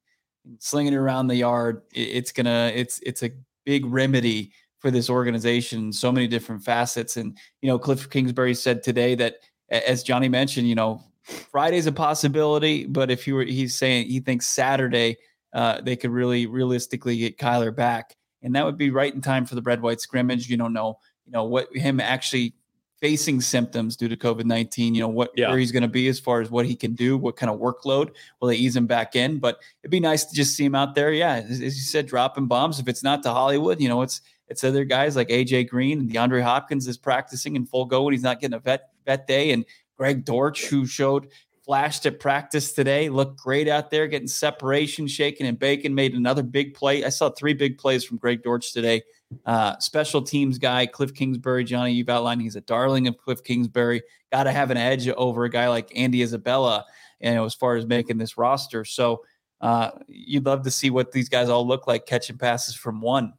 slinging 0.58 0.94
it 0.94 0.98
around 0.98 1.28
the 1.28 1.36
yard, 1.36 1.84
it, 1.94 2.02
it's 2.02 2.32
gonna 2.32 2.72
it's 2.74 3.00
it's 3.00 3.22
a 3.22 3.30
big 3.66 3.86
remedy 3.86 4.52
for 4.80 4.90
this 4.90 5.10
organization. 5.10 5.94
So 5.94 6.12
many 6.12 6.28
different 6.28 6.64
facets. 6.64 7.18
And 7.18 7.38
you 7.62 7.68
know, 7.68 7.78
Cliff 7.78 8.10
Kingsbury 8.10 8.56
said 8.56 8.82
today 8.82 9.14
that 9.16 9.36
as 9.70 10.02
Johnny 10.02 10.28
mentioned, 10.28 10.68
you 10.68 10.76
know, 10.76 11.04
Friday's 11.24 11.86
a 11.86 11.92
possibility, 11.92 12.88
but 12.88 13.12
if 13.12 13.28
you 13.28 13.36
were 13.36 13.44
he's 13.44 13.76
saying 13.76 14.08
he 14.08 14.20
thinks 14.20 14.48
Saturday 14.48 15.18
uh, 15.54 15.82
they 15.82 15.96
could 15.96 16.12
really 16.12 16.46
realistically 16.46 17.18
get 17.18 17.38
Kyler 17.38 17.76
back. 17.76 18.16
And 18.42 18.56
that 18.56 18.66
would 18.66 18.78
be 18.78 18.90
right 18.90 19.14
in 19.14 19.22
time 19.22 19.46
for 19.46 19.56
the 19.56 19.62
red 19.62 19.82
white 19.82 20.00
scrimmage. 20.00 20.50
You 20.50 20.58
don't 20.58 20.74
know, 20.74 21.00
you 21.26 21.32
know, 21.32 21.46
what 21.46 21.76
him 21.76 22.00
actually 22.00 22.54
facing 23.02 23.40
symptoms 23.40 23.96
due 23.96 24.10
to 24.10 24.18
COVID 24.18 24.46
19, 24.46 24.94
you 24.94 25.02
know, 25.02 25.08
what 25.08 25.32
yeah. 25.36 25.50
where 25.50 25.58
he's 25.58 25.72
going 25.72 25.84
to 25.84 25.90
be 25.90 26.08
as 26.08 26.20
far 26.20 26.42
as 26.42 26.50
what 26.50 26.66
he 26.66 26.76
can 26.76 26.94
do, 26.94 27.18
what 27.18 27.36
kind 27.36 27.50
of 27.50 27.60
workload 27.60 28.12
will 28.40 28.50
they 28.50 28.56
ease 28.56 28.76
him 28.76 28.88
back 28.88 29.16
in. 29.16 29.40
But 29.40 29.60
it'd 29.82 29.92
be 29.92 30.00
nice 30.00 30.26
to 30.26 30.36
just 30.36 30.56
see 30.56 30.66
him 30.66 30.76
out 30.76 30.96
there. 30.96 31.12
Yeah, 31.12 31.36
as, 31.36 31.62
as 31.62 31.76
you 31.76 31.84
said, 31.84 32.08
dropping 32.08 32.48
bombs. 32.48 32.80
If 32.80 32.88
it's 32.88 33.04
not 33.04 33.24
to 33.24 33.32
Hollywood, 33.32 33.80
you 33.80 33.90
know, 33.90 34.02
it's 34.02 34.22
it's 34.48 34.64
other 34.64 34.84
guys 34.84 35.16
like 35.16 35.30
AJ 35.30 35.70
Green 35.70 36.00
and 36.00 36.10
DeAndre 36.10 36.42
Hopkins 36.42 36.88
is 36.88 36.98
practicing 36.98 37.56
in 37.56 37.66
full 37.66 37.86
go 37.86 38.04
when 38.04 38.14
he's 38.14 38.24
not 38.24 38.40
getting 38.40 38.56
a 38.56 38.60
vet 38.60 38.90
vet 39.06 39.28
day. 39.28 39.52
And 39.52 39.66
Greg 39.98 40.26
Dortch, 40.26 40.66
who 40.66 40.86
showed 40.86 41.30
flashed 41.66 42.06
at 42.06 42.20
practice 42.20 42.72
today, 42.72 43.10
looked 43.10 43.40
great 43.40 43.68
out 43.68 43.92
there, 43.92 44.08
getting 44.08 44.28
separation, 44.28 45.08
shaking 45.08 45.46
and 45.46 45.60
baking, 45.60 45.94
made 45.94 46.16
another 46.16 46.42
big 46.42 46.74
play. 46.74 47.06
I 47.06 47.10
saw 47.10 47.30
three 47.30 47.54
big 47.54 47.78
plays 47.78 48.04
from 48.04 48.18
Greg 48.18 48.42
Dortch 48.42 48.74
today. 48.74 49.04
Uh, 49.46 49.78
special 49.80 50.22
teams 50.22 50.58
guy, 50.58 50.86
Cliff 50.86 51.14
Kingsbury, 51.14 51.64
Johnny, 51.64 51.94
you've 51.94 52.10
outlined 52.10 52.42
he's 52.42 52.56
a 52.56 52.62
darling 52.62 53.08
of 53.08 53.18
Cliff 53.18 53.44
Kingsbury. 53.44 54.02
Got 54.32 54.44
to 54.44 54.52
have 54.52 54.72
an 54.72 54.78
edge 54.78 55.08
over 55.10 55.44
a 55.46 55.50
guy 55.50 55.68
like 55.70 55.92
Andy 55.96 56.22
Isabella, 56.22 56.86
you 57.20 57.34
know, 57.34 57.46
as 57.46 57.54
far 57.54 57.76
as 57.76 57.86
making 57.86 58.18
this 58.18 58.38
roster. 58.38 58.86
So 58.86 59.24
uh, 59.62 59.92
you'd 60.08 60.46
love 60.46 60.64
to 60.64 60.72
see 60.72 60.90
what 60.90 61.12
these 61.12 61.30
guys 61.30 61.50
all 61.50 61.68
look 61.68 61.88
like 61.88 62.06
catching 62.06 62.38
passes 62.38 62.76
from 62.76 63.02
one. 63.02 63.34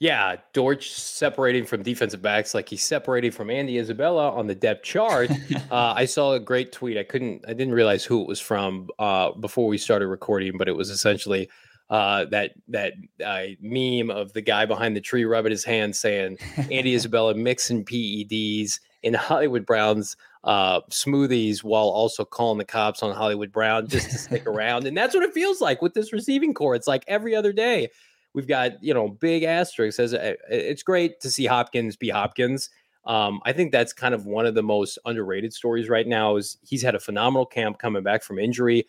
Yeah, 0.00 0.36
Dortch 0.54 0.92
separating 0.92 1.66
from 1.66 1.82
defensive 1.82 2.22
backs 2.22 2.54
like 2.54 2.70
he's 2.70 2.82
separating 2.82 3.30
from 3.30 3.50
Andy 3.50 3.78
Isabella 3.78 4.30
on 4.30 4.46
the 4.46 4.54
depth 4.54 4.82
chart. 4.82 5.30
uh, 5.70 5.92
I 5.94 6.06
saw 6.06 6.32
a 6.32 6.40
great 6.40 6.72
tweet. 6.72 6.96
I 6.96 7.02
couldn't, 7.02 7.44
I 7.46 7.52
didn't 7.52 7.74
realize 7.74 8.02
who 8.02 8.22
it 8.22 8.26
was 8.26 8.40
from 8.40 8.88
uh, 8.98 9.32
before 9.32 9.68
we 9.68 9.76
started 9.76 10.08
recording, 10.08 10.56
but 10.56 10.68
it 10.68 10.76
was 10.76 10.88
essentially 10.88 11.50
uh, 11.90 12.24
that 12.26 12.52
that 12.68 12.94
uh, 13.24 13.42
meme 13.60 14.10
of 14.10 14.32
the 14.32 14.40
guy 14.40 14.64
behind 14.64 14.96
the 14.96 15.00
tree 15.00 15.24
rubbing 15.24 15.50
his 15.50 15.64
hands 15.64 15.98
saying 15.98 16.38
Andy 16.70 16.94
Isabella 16.94 17.34
mixing 17.34 17.84
PEDs 17.84 18.78
in 19.02 19.14
Hollywood 19.14 19.66
Brown's 19.66 20.16
uh, 20.44 20.80
smoothies 20.90 21.64
while 21.64 21.88
also 21.88 22.24
calling 22.24 22.58
the 22.58 22.64
cops 22.64 23.02
on 23.02 23.14
Hollywood 23.14 23.50
Brown 23.50 23.88
just 23.88 24.10
to 24.10 24.18
stick 24.18 24.46
around. 24.46 24.86
And 24.86 24.96
that's 24.96 25.14
what 25.14 25.24
it 25.24 25.34
feels 25.34 25.60
like 25.60 25.82
with 25.82 25.94
this 25.94 26.12
receiving 26.12 26.54
corps. 26.54 26.74
It's 26.74 26.86
like 26.86 27.04
every 27.08 27.34
other 27.34 27.52
day 27.52 27.88
we've 28.34 28.48
got, 28.48 28.82
you 28.82 28.94
know, 28.94 29.08
big 29.08 29.42
asterisks. 29.42 29.98
As 29.98 30.14
uh, 30.14 30.34
it's 30.48 30.82
great 30.82 31.20
to 31.20 31.30
see 31.30 31.46
Hopkins 31.46 31.96
be 31.96 32.08
Hopkins. 32.08 32.70
Um, 33.06 33.40
I 33.44 33.52
think 33.52 33.72
that's 33.72 33.92
kind 33.92 34.14
of 34.14 34.26
one 34.26 34.46
of 34.46 34.54
the 34.54 34.62
most 34.62 34.98
underrated 35.06 35.52
stories 35.52 35.88
right 35.88 36.06
now. 36.06 36.36
Is 36.36 36.58
he's 36.62 36.82
had 36.82 36.94
a 36.94 37.00
phenomenal 37.00 37.46
camp 37.46 37.78
coming 37.78 38.02
back 38.02 38.22
from 38.22 38.38
injury. 38.38 38.86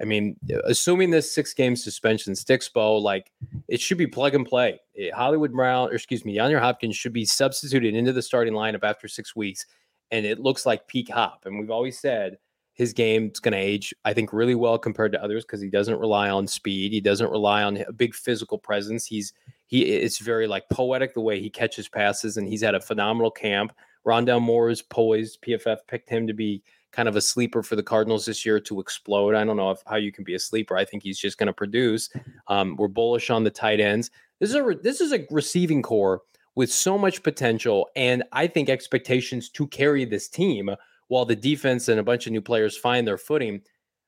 I 0.00 0.04
mean, 0.04 0.36
assuming 0.64 1.10
this 1.10 1.32
six 1.32 1.52
game 1.52 1.76
suspension 1.76 2.34
sticks, 2.34 2.68
Bo, 2.68 2.96
like 2.96 3.30
it 3.68 3.80
should 3.80 3.98
be 3.98 4.06
plug 4.06 4.34
and 4.34 4.46
play. 4.46 4.80
Eh, 4.96 5.10
Hollywood 5.14 5.52
Brown, 5.52 5.90
or 5.90 5.94
excuse 5.94 6.24
me, 6.24 6.36
DeAndre 6.36 6.60
Hopkins 6.60 6.96
should 6.96 7.12
be 7.12 7.24
substituted 7.24 7.94
into 7.94 8.12
the 8.12 8.22
starting 8.22 8.54
lineup 8.54 8.84
after 8.84 9.08
six 9.08 9.36
weeks, 9.36 9.66
and 10.10 10.24
it 10.24 10.40
looks 10.40 10.64
like 10.64 10.86
peak 10.86 11.10
Hop. 11.10 11.44
And 11.44 11.58
we've 11.58 11.70
always 11.70 11.98
said 11.98 12.38
his 12.72 12.94
game's 12.94 13.40
going 13.40 13.52
to 13.52 13.58
age, 13.58 13.94
I 14.06 14.14
think, 14.14 14.32
really 14.32 14.54
well 14.54 14.78
compared 14.78 15.12
to 15.12 15.22
others 15.22 15.44
because 15.44 15.60
he 15.60 15.68
doesn't 15.68 16.00
rely 16.00 16.30
on 16.30 16.46
speed. 16.46 16.92
He 16.92 17.00
doesn't 17.02 17.30
rely 17.30 17.62
on 17.62 17.76
a 17.76 17.92
big 17.92 18.14
physical 18.14 18.58
presence. 18.58 19.04
He's 19.04 19.34
he 19.66 19.82
it's 19.82 20.18
very 20.18 20.46
like 20.46 20.68
poetic 20.70 21.12
the 21.12 21.20
way 21.20 21.40
he 21.40 21.50
catches 21.50 21.88
passes, 21.88 22.38
and 22.38 22.48
he's 22.48 22.62
had 22.62 22.74
a 22.74 22.80
phenomenal 22.80 23.30
camp. 23.30 23.72
Rondale 24.06 24.40
Moore 24.40 24.70
is 24.70 24.80
poised. 24.80 25.42
PFF 25.42 25.78
picked 25.86 26.08
him 26.08 26.26
to 26.26 26.32
be 26.32 26.62
kind 26.92 27.08
of 27.08 27.16
a 27.16 27.20
sleeper 27.20 27.62
for 27.62 27.76
the 27.76 27.82
Cardinals 27.82 28.26
this 28.26 28.44
year 28.44 28.60
to 28.60 28.80
explode. 28.80 29.34
I 29.34 29.44
don't 29.44 29.56
know 29.56 29.70
if, 29.70 29.82
how 29.86 29.96
you 29.96 30.12
can 30.12 30.24
be 30.24 30.34
a 30.34 30.38
sleeper. 30.38 30.76
I 30.76 30.84
think 30.84 31.02
he's 31.02 31.18
just 31.18 31.38
going 31.38 31.46
to 31.46 31.52
produce. 31.52 32.10
Um, 32.48 32.76
we're 32.76 32.88
bullish 32.88 33.30
on 33.30 33.44
the 33.44 33.50
tight 33.50 33.80
ends. 33.80 34.10
This 34.40 34.50
is 34.50 34.56
a 34.56 34.74
this 34.82 35.00
is 35.00 35.12
a 35.12 35.26
receiving 35.30 35.82
corps 35.82 36.22
with 36.54 36.72
so 36.72 36.98
much 36.98 37.22
potential, 37.22 37.88
and 37.94 38.24
I 38.32 38.46
think 38.46 38.68
expectations 38.68 39.48
to 39.50 39.66
carry 39.68 40.04
this 40.04 40.28
team 40.28 40.70
while 41.08 41.24
the 41.24 41.36
defense 41.36 41.88
and 41.88 42.00
a 42.00 42.04
bunch 42.04 42.26
of 42.26 42.32
new 42.32 42.40
players 42.40 42.76
find 42.76 43.06
their 43.06 43.18
footing. 43.18 43.60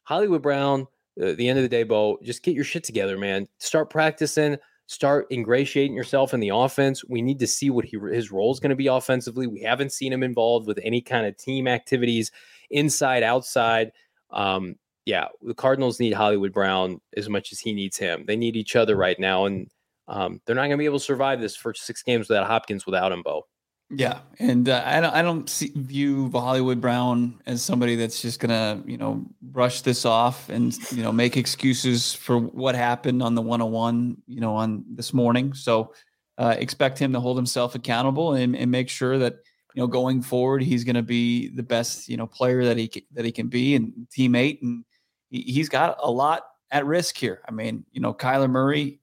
Hollywood 0.05 0.43
Brown, 0.43 0.87
uh, 1.23 1.33
the 1.33 1.49
end 1.49 1.59
of 1.59 1.63
the 1.63 1.69
day, 1.69 1.83
Bo, 1.83 2.19
just 2.23 2.43
get 2.43 2.55
your 2.55 2.65
shit 2.65 2.85
together, 2.85 3.19
man. 3.19 3.47
Start 3.59 3.91
practicing. 3.91 4.57
Start 4.87 5.27
ingratiating 5.31 5.97
yourself 5.97 6.35
in 6.35 6.41
the 6.41 6.51
offense. 6.51 7.05
We 7.05 7.23
need 7.23 7.39
to 7.39 7.47
see 7.47 7.71
what 7.71 7.85
he, 7.85 7.99
his 8.13 8.31
role 8.31 8.53
is 8.53 8.61
going 8.61 8.71
to 8.71 8.77
be 8.77 8.89
offensively. 8.89 9.47
We 9.47 9.63
haven't 9.63 9.93
seen 9.93 10.13
him 10.13 10.23
involved 10.23 10.67
with 10.67 10.79
any 10.83 11.01
kind 11.01 11.25
of 11.25 11.37
team 11.37 11.67
activities 11.67 12.31
inside, 12.73 13.23
outside. 13.23 13.93
Um, 14.31 14.77
yeah, 15.05 15.29
the 15.43 15.55
Cardinals 15.55 16.01
need 16.01 16.13
Hollywood 16.13 16.53
Brown 16.53 17.01
as 17.17 17.29
much 17.29 17.53
as 17.53 17.61
he 17.61 17.73
needs 17.73 17.97
him. 17.97 18.25
They 18.27 18.37
need 18.37 18.57
each 18.57 18.77
other 18.77 18.97
right 18.97 19.19
now, 19.19 19.47
and 19.47 19.69
um, 20.09 20.41
they're 20.47 20.55
not 20.55 20.63
going 20.63 20.73
to 20.73 20.77
be 20.79 20.85
able 20.85 20.99
to 20.99 21.05
survive 21.05 21.41
this 21.41 21.57
first 21.57 21.85
six 21.85 22.03
games 22.03 22.29
without 22.29 22.47
Hopkins 22.47 22.87
without 22.87 23.13
him, 23.13 23.23
Bo. 23.23 23.47
Yeah, 23.95 24.21
and 24.39 24.71
uh, 24.71 24.83
I 24.87 25.01
don't 25.01 25.15
I 25.15 25.21
don't 25.21 25.51
see, 25.51 25.71
view 25.75 26.31
Hollywood 26.31 26.81
Brown 26.81 27.41
as 27.45 27.63
somebody 27.63 27.95
that's 27.95 28.23
just 28.23 28.41
gonna 28.41 28.83
you 28.87 28.97
know 28.97 29.27
brush 29.43 29.83
this 29.83 30.07
off 30.07 30.49
and 30.49 30.75
you 30.93 31.03
know 31.03 31.13
make 31.13 31.37
excuses 31.37 32.15
for 32.15 32.39
what 32.39 32.75
happened 32.75 33.23
on 33.23 33.35
the 33.35 33.43
101 33.43 34.17
you 34.27 34.41
know 34.41 34.55
on 34.55 34.85
this 34.89 35.13
morning. 35.13 35.53
So 35.53 35.93
uh, 36.39 36.57
expect 36.59 36.99
him 36.99 37.13
to 37.13 37.21
hold 37.21 37.37
himself 37.37 37.75
accountable 37.75 38.33
and, 38.33 38.57
and 38.57 38.71
make 38.71 38.89
sure 38.89 39.19
that 39.19 39.35
you 39.75 39.83
know, 39.83 39.87
going 39.87 40.23
forward, 40.23 40.63
he's 40.63 40.85
going 40.85 40.97
to 40.97 41.03
be 41.03 41.49
the 41.49 41.63
best, 41.63 42.09
you 42.09 42.17
know, 42.17 42.27
player 42.27 42.65
that 42.65 42.77
he 42.77 42.91
that 43.13 43.25
he 43.25 43.33
can 43.33 43.49
be 43.49 43.75
and 43.75 43.93
teammate, 44.17 44.61
and 44.63 44.85
he, 45.31 45.59
has 45.59 45.69
got 45.69 45.97
a 46.03 46.11
lot 46.11 46.45
at 46.71 46.87
risk 46.87 47.17
here. 47.17 47.41
I 47.49 47.53
mean, 47.53 47.85
you 47.93 48.01
know, 48.01 48.13
Kyler 48.13 48.51
Murray, 48.51 49.01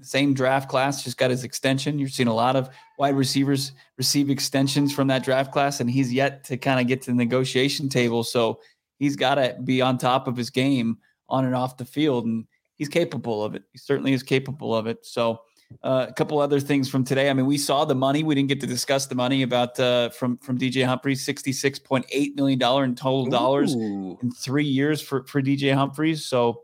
same 0.00 0.34
draft 0.34 0.68
class, 0.68 1.04
just 1.04 1.18
got 1.18 1.30
his 1.30 1.44
extension. 1.44 1.98
You're 1.98 2.08
seeing 2.08 2.28
a 2.28 2.34
lot 2.34 2.56
of 2.56 2.70
wide 2.98 3.16
receivers 3.16 3.72
receive 3.96 4.30
extensions 4.30 4.94
from 4.94 5.08
that 5.08 5.24
draft 5.24 5.52
class, 5.52 5.80
and 5.80 5.90
he's 5.90 6.12
yet 6.12 6.44
to 6.44 6.56
kind 6.56 6.80
of 6.80 6.86
get 6.86 7.02
to 7.02 7.10
the 7.10 7.16
negotiation 7.16 7.88
table. 7.88 8.24
So 8.24 8.60
he's 8.98 9.16
got 9.16 9.36
to 9.36 9.56
be 9.62 9.82
on 9.82 9.98
top 9.98 10.26
of 10.26 10.36
his 10.36 10.50
game 10.50 10.98
on 11.28 11.44
and 11.44 11.54
off 11.54 11.76
the 11.76 11.84
field, 11.84 12.24
and 12.24 12.46
he's 12.76 12.88
capable 12.88 13.44
of 13.44 13.54
it. 13.54 13.64
He 13.72 13.78
certainly 13.78 14.12
is 14.14 14.22
capable 14.22 14.74
of 14.74 14.86
it. 14.86 15.04
So 15.04 15.40
uh, 15.82 16.06
a 16.08 16.12
couple 16.12 16.40
other 16.40 16.60
things 16.60 16.88
from 16.88 17.04
today. 17.04 17.28
I 17.28 17.34
mean, 17.34 17.46
we 17.46 17.58
saw 17.58 17.84
the 17.84 17.94
money. 17.94 18.22
We 18.22 18.34
didn't 18.34 18.48
get 18.48 18.60
to 18.60 18.66
discuss 18.66 19.06
the 19.06 19.14
money 19.14 19.42
about 19.42 19.78
uh, 19.78 20.08
from 20.10 20.38
from 20.38 20.58
DJ 20.58 20.84
Humphries, 20.84 21.24
sixty 21.24 21.52
six 21.52 21.78
point 21.78 22.06
eight 22.10 22.34
million 22.36 22.58
dollar 22.58 22.84
in 22.84 22.94
total 22.94 23.26
dollars 23.26 23.74
Ooh. 23.74 24.18
in 24.22 24.30
three 24.30 24.64
years 24.64 25.00
for 25.00 25.24
for 25.26 25.42
DJ 25.42 25.74
Humphries. 25.74 26.24
So 26.24 26.62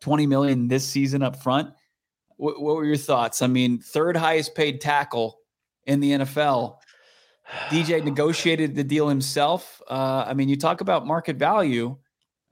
twenty 0.00 0.26
million 0.26 0.68
this 0.68 0.86
season 0.86 1.22
up 1.22 1.42
front. 1.42 1.70
what 2.36 2.60
were 2.60 2.84
your 2.84 2.96
thoughts? 2.96 3.42
I 3.42 3.46
mean, 3.46 3.78
third 3.78 4.16
highest 4.16 4.54
paid 4.54 4.80
tackle 4.80 5.38
in 5.86 6.00
the 6.00 6.12
NFL. 6.12 6.78
DJ 7.68 8.02
negotiated 8.04 8.74
the 8.74 8.84
deal 8.84 9.08
himself. 9.08 9.80
Uh, 9.88 10.24
I 10.26 10.34
mean, 10.34 10.48
you 10.48 10.56
talk 10.56 10.80
about 10.80 11.06
market 11.06 11.36
value. 11.36 11.96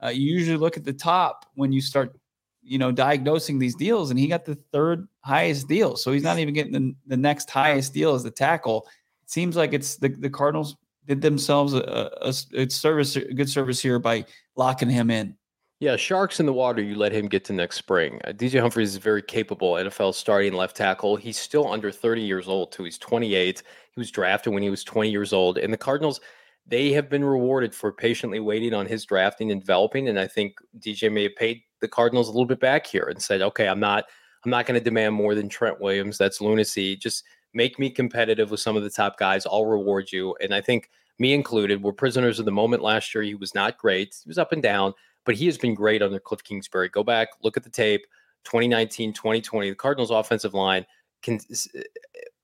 Uh, 0.03 0.09
you 0.09 0.33
usually 0.33 0.57
look 0.57 0.77
at 0.77 0.83
the 0.83 0.93
top 0.93 1.45
when 1.55 1.71
you 1.71 1.81
start 1.81 2.17
you 2.63 2.77
know, 2.77 2.91
diagnosing 2.91 3.59
these 3.59 3.75
deals, 3.75 4.11
and 4.11 4.19
he 4.19 4.27
got 4.27 4.45
the 4.45 4.55
third 4.55 5.07
highest 5.21 5.67
deal. 5.67 5.95
So 5.95 6.11
he's 6.11 6.23
not 6.23 6.39
even 6.39 6.53
getting 6.53 6.73
the, 6.73 6.95
the 7.07 7.17
next 7.17 7.49
highest 7.49 7.93
deal 7.93 8.13
as 8.13 8.23
the 8.23 8.31
tackle. 8.31 8.87
It 9.23 9.31
seems 9.31 9.55
like 9.55 9.73
it's 9.73 9.95
the, 9.97 10.09
the 10.09 10.29
Cardinals 10.29 10.77
did 11.07 11.21
themselves 11.21 11.73
a, 11.73 12.11
a, 12.21 12.33
a 12.61 12.69
service, 12.69 13.15
a 13.15 13.33
good 13.33 13.49
service 13.49 13.81
here 13.81 13.99
by 13.99 14.25
locking 14.55 14.89
him 14.89 15.09
in. 15.09 15.35
Yeah, 15.79 15.95
sharks 15.95 16.39
in 16.39 16.45
the 16.45 16.53
water. 16.53 16.83
You 16.83 16.95
let 16.95 17.11
him 17.11 17.27
get 17.27 17.43
to 17.45 17.53
next 17.53 17.77
spring. 17.77 18.21
Uh, 18.23 18.33
DJ 18.33 18.61
Humphries 18.61 18.91
is 18.91 18.97
very 18.97 19.23
capable 19.23 19.73
NFL 19.73 20.13
starting 20.13 20.53
left 20.53 20.75
tackle. 20.75 21.15
He's 21.15 21.39
still 21.39 21.67
under 21.67 21.91
30 21.91 22.21
years 22.21 22.47
old, 22.47 22.71
too. 22.71 22.83
He's 22.83 22.99
28. 22.99 23.63
He 23.93 23.99
was 23.99 24.11
drafted 24.11 24.53
when 24.53 24.61
he 24.61 24.69
was 24.69 24.83
20 24.83 25.09
years 25.09 25.33
old. 25.33 25.57
And 25.57 25.73
the 25.73 25.77
Cardinals, 25.77 26.21
they 26.67 26.91
have 26.91 27.09
been 27.09 27.25
rewarded 27.25 27.73
for 27.73 27.91
patiently 27.91 28.39
waiting 28.39 28.75
on 28.75 28.85
his 28.85 29.05
drafting 29.05 29.51
and 29.51 29.59
developing. 29.59 30.07
And 30.07 30.19
I 30.19 30.27
think 30.27 30.53
DJ 30.77 31.11
may 31.11 31.23
have 31.23 31.35
paid 31.35 31.63
the 31.81 31.87
Cardinals 31.87 32.27
a 32.27 32.31
little 32.31 32.45
bit 32.45 32.59
back 32.59 32.87
here 32.87 33.07
and 33.09 33.21
said, 33.21 33.41
okay, 33.41 33.67
I'm 33.67 33.79
not 33.79 34.05
I'm 34.45 34.51
not 34.51 34.65
going 34.65 34.79
to 34.79 34.83
demand 34.83 35.13
more 35.13 35.35
than 35.35 35.49
Trent 35.49 35.79
Williams. 35.79 36.17
That's 36.17 36.41
lunacy. 36.41 36.95
Just 36.95 37.23
make 37.53 37.77
me 37.77 37.89
competitive 37.89 38.49
with 38.49 38.59
some 38.59 38.75
of 38.75 38.83
the 38.83 38.89
top 38.89 39.17
guys. 39.17 39.45
I'll 39.45 39.65
reward 39.65 40.11
you. 40.11 40.35
And 40.41 40.53
I 40.53 40.61
think 40.61 40.89
me 41.19 41.33
included, 41.33 41.83
we're 41.83 41.93
prisoners 41.93 42.39
of 42.39 42.45
the 42.45 42.51
moment 42.51 42.81
last 42.81 43.13
year. 43.13 43.23
He 43.23 43.35
was 43.35 43.53
not 43.53 43.77
great. 43.77 44.15
He 44.23 44.27
was 44.27 44.37
up 44.39 44.51
and 44.51 44.63
down, 44.63 44.93
but 45.25 45.35
he 45.35 45.45
has 45.45 45.57
been 45.57 45.75
great 45.75 46.01
under 46.01 46.19
Cliff 46.19 46.43
Kingsbury. 46.43 46.89
Go 46.89 47.03
back, 47.03 47.29
look 47.43 47.57
at 47.57 47.63
the 47.63 47.69
tape. 47.69 48.05
2019, 48.45 49.13
2020, 49.13 49.69
the 49.69 49.75
Cardinals 49.75 50.09
offensive 50.09 50.55
line 50.55 50.85
can 51.21 51.39
uh, 51.77 51.81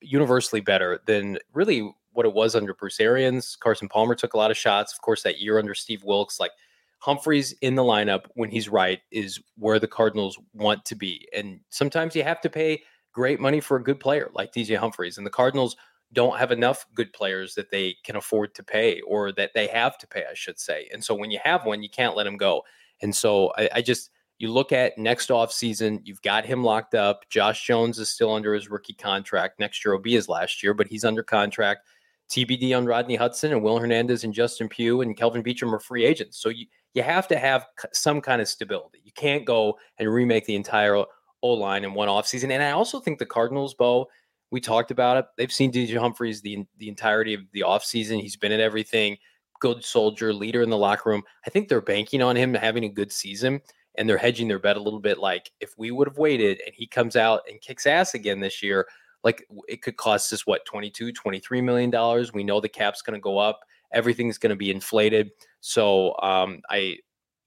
universally 0.01 0.61
better 0.61 0.99
than 1.07 1.39
really 1.53 1.91
what 2.13 2.25
it 2.25 2.33
was 2.33 2.55
under 2.55 2.75
Bruce 2.75 2.99
Arians. 2.99 3.55
Carson 3.55 3.89
Palmer 3.89 4.13
took 4.13 4.35
a 4.35 4.37
lot 4.37 4.51
of 4.51 4.57
shots. 4.57 4.93
Of 4.93 5.01
course, 5.01 5.23
that 5.23 5.39
year 5.39 5.57
under 5.57 5.73
Steve 5.73 6.03
Wilks, 6.03 6.39
like 6.39 6.51
Humphries 6.99 7.53
in 7.61 7.75
the 7.75 7.83
lineup 7.83 8.25
when 8.33 8.49
he's 8.49 8.69
right 8.69 8.99
is 9.11 9.39
where 9.57 9.79
the 9.79 9.87
Cardinals 9.87 10.37
want 10.53 10.83
to 10.85 10.95
be. 10.95 11.27
And 11.35 11.59
sometimes 11.69 12.15
you 12.15 12.23
have 12.23 12.41
to 12.41 12.49
pay 12.49 12.81
great 13.11 13.39
money 13.39 13.59
for 13.59 13.77
a 13.77 13.83
good 13.83 13.99
player 13.99 14.29
like 14.33 14.53
DJ 14.53 14.77
Humphries. 14.77 15.17
And 15.17 15.25
the 15.25 15.31
Cardinals 15.31 15.75
don't 16.13 16.37
have 16.37 16.51
enough 16.51 16.85
good 16.95 17.11
players 17.13 17.55
that 17.55 17.69
they 17.69 17.95
can 18.03 18.15
afford 18.15 18.55
to 18.55 18.63
pay 18.63 19.01
or 19.01 19.31
that 19.33 19.51
they 19.53 19.67
have 19.67 19.97
to 19.99 20.07
pay, 20.07 20.23
I 20.29 20.33
should 20.33 20.59
say. 20.59 20.87
And 20.91 21.03
so 21.03 21.13
when 21.13 21.31
you 21.31 21.39
have 21.43 21.65
one, 21.65 21.83
you 21.83 21.89
can't 21.89 22.15
let 22.15 22.27
him 22.27 22.37
go. 22.37 22.63
And 23.01 23.15
so 23.15 23.51
I, 23.57 23.69
I 23.75 23.81
just 23.81 24.09
you 24.39 24.51
look 24.51 24.71
at 24.71 24.97
next 24.97 25.31
off 25.31 25.51
season, 25.51 25.99
you've 26.03 26.21
got 26.21 26.45
him 26.45 26.63
locked 26.63 26.93
up. 26.93 27.27
Josh 27.29 27.65
Jones 27.65 27.97
is 27.97 28.09
still 28.09 28.33
under 28.33 28.53
his 28.53 28.69
rookie 28.69 28.93
contract. 28.93 29.59
Next 29.59 29.83
year 29.83 29.93
will 29.93 30.01
be 30.01 30.13
his 30.13 30.29
last 30.29 30.61
year, 30.61 30.73
but 30.73 30.87
he's 30.87 31.03
under 31.03 31.23
contract. 31.23 31.87
TBD 32.29 32.77
on 32.77 32.85
Rodney 32.85 33.15
Hudson 33.15 33.51
and 33.51 33.63
Will 33.63 33.79
Hernandez 33.79 34.23
and 34.23 34.33
Justin 34.33 34.69
Pugh 34.69 35.01
and 35.01 35.15
Kelvin 35.15 35.43
Beachum 35.43 35.73
are 35.73 35.79
free 35.79 36.05
agents. 36.05 36.37
So 36.37 36.49
you 36.49 36.65
you 36.97 37.03
have 37.03 37.27
to 37.27 37.37
have 37.37 37.67
some 37.93 38.19
kind 38.21 38.41
of 38.41 38.47
stability. 38.47 38.99
You 39.03 39.11
can't 39.11 39.45
go 39.45 39.77
and 39.99 40.11
remake 40.11 40.47
the 40.47 40.55
entire 40.55 40.95
O 40.95 41.49
line 41.49 41.83
in 41.83 41.93
one 41.93 42.07
offseason. 42.07 42.49
And 42.49 42.63
I 42.63 42.71
also 42.71 42.99
think 42.99 43.19
the 43.19 43.25
Cardinals, 43.25 43.75
Bo, 43.75 44.07
we 44.49 44.59
talked 44.59 44.89
about 44.89 45.17
it. 45.17 45.25
They've 45.37 45.51
seen 45.51 45.71
DJ 45.71 45.95
Humphries 45.99 46.41
the 46.41 46.65
the 46.79 46.89
entirety 46.89 47.35
of 47.35 47.41
the 47.51 47.61
offseason. 47.61 48.19
He's 48.19 48.35
been 48.35 48.51
at 48.51 48.59
everything, 48.59 49.15
good 49.59 49.83
soldier, 49.83 50.33
leader 50.33 50.63
in 50.63 50.71
the 50.71 50.77
locker 50.77 51.11
room. 51.11 51.21
I 51.45 51.51
think 51.51 51.69
they're 51.69 51.81
banking 51.81 52.23
on 52.23 52.35
him 52.35 52.55
having 52.55 52.85
a 52.85 52.89
good 52.89 53.11
season 53.11 53.61
and 53.93 54.09
they're 54.09 54.17
hedging 54.17 54.47
their 54.47 54.57
bet 54.57 54.75
a 54.75 54.81
little 54.81 54.99
bit. 54.99 55.19
Like 55.19 55.51
if 55.59 55.77
we 55.77 55.91
would 55.91 56.07
have 56.07 56.17
waited 56.17 56.59
and 56.65 56.73
he 56.73 56.87
comes 56.87 57.15
out 57.15 57.41
and 57.47 57.61
kicks 57.61 57.85
ass 57.85 58.15
again 58.15 58.39
this 58.39 58.63
year, 58.63 58.87
like 59.23 59.45
it 59.67 59.83
could 59.83 59.97
cost 59.97 60.33
us 60.33 60.47
what 60.47 60.65
22 60.65 61.11
23 61.11 61.61
million 61.61 61.91
dollars 61.91 62.33
we 62.33 62.43
know 62.43 62.59
the 62.59 62.67
cap's 62.67 63.03
going 63.03 63.13
to 63.13 63.21
go 63.21 63.37
up 63.37 63.59
everything's 63.91 64.37
going 64.37 64.51
to 64.51 64.55
be 64.55 64.71
inflated. 64.71 65.31
So 65.59 66.15
um, 66.21 66.61
i 66.69 66.97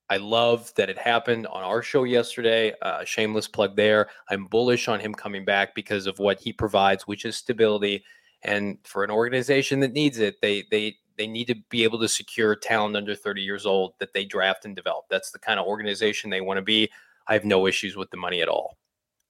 i 0.08 0.16
love 0.16 0.72
that 0.74 0.90
it 0.90 0.98
happened 0.98 1.46
on 1.46 1.62
our 1.62 1.82
show 1.82 2.02
yesterday 2.04 2.74
uh, 2.82 3.04
shameless 3.04 3.48
plug 3.48 3.76
there. 3.76 4.08
I'm 4.28 4.46
bullish 4.46 4.88
on 4.88 5.00
him 5.00 5.14
coming 5.14 5.44
back 5.44 5.74
because 5.74 6.06
of 6.06 6.18
what 6.18 6.40
he 6.40 6.52
provides 6.52 7.06
which 7.06 7.24
is 7.24 7.36
stability. 7.36 8.04
And 8.42 8.78
for 8.84 9.04
an 9.04 9.10
organization 9.10 9.80
that 9.80 9.92
needs 9.92 10.18
it 10.18 10.40
they 10.40 10.64
they 10.70 10.96
they 11.20 11.26
need 11.26 11.44
to 11.44 11.54
be 11.68 11.84
able 11.84 11.98
to 12.00 12.08
secure 12.08 12.56
talent 12.56 12.96
under 12.96 13.14
30 13.14 13.42
years 13.42 13.66
old 13.66 13.92
that 13.98 14.14
they 14.14 14.24
draft 14.24 14.64
and 14.64 14.74
develop. 14.74 15.04
That's 15.10 15.30
the 15.30 15.38
kind 15.38 15.60
of 15.60 15.66
organization 15.66 16.30
they 16.30 16.40
want 16.40 16.56
to 16.56 16.62
be. 16.62 16.90
I 17.26 17.34
have 17.34 17.44
no 17.44 17.66
issues 17.66 17.94
with 17.94 18.10
the 18.10 18.16
money 18.16 18.40
at 18.40 18.48
all. 18.48 18.78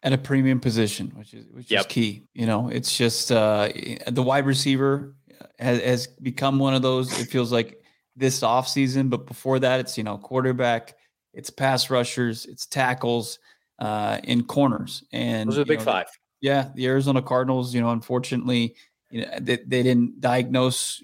At 0.04 0.12
a 0.12 0.18
premium 0.18 0.60
position, 0.60 1.12
which 1.16 1.34
is 1.34 1.46
which 1.50 1.70
yep. 1.70 1.80
is 1.80 1.86
key. 1.86 2.22
You 2.32 2.46
know, 2.46 2.68
it's 2.68 2.96
just 2.96 3.32
uh, 3.32 3.70
the 4.06 4.22
wide 4.22 4.46
receiver 4.46 5.14
has, 5.58 5.80
has 5.80 6.06
become 6.06 6.58
one 6.58 6.74
of 6.74 6.82
those. 6.82 7.18
It 7.20 7.28
feels 7.28 7.52
like 7.52 7.82
this 8.16 8.40
offseason, 8.40 9.10
but 9.10 9.26
before 9.26 9.58
that, 9.60 9.80
it's 9.80 9.96
you 9.96 10.04
know 10.04 10.18
quarterback, 10.18 10.96
it's 11.32 11.50
pass 11.50 11.90
rushers, 11.90 12.46
it's 12.46 12.66
tackles, 12.66 13.38
uh, 13.78 14.18
in 14.24 14.44
corners, 14.44 15.04
and 15.12 15.48
those 15.48 15.58
are 15.58 15.62
the 15.62 15.66
big 15.66 15.78
know, 15.78 15.84
five. 15.84 16.06
Yeah, 16.40 16.70
the 16.74 16.86
Arizona 16.86 17.22
Cardinals. 17.22 17.74
You 17.74 17.80
know, 17.80 17.90
unfortunately, 17.90 18.74
you 19.10 19.22
know 19.22 19.30
they, 19.40 19.56
they 19.56 19.82
didn't 19.82 20.20
diagnose 20.20 21.02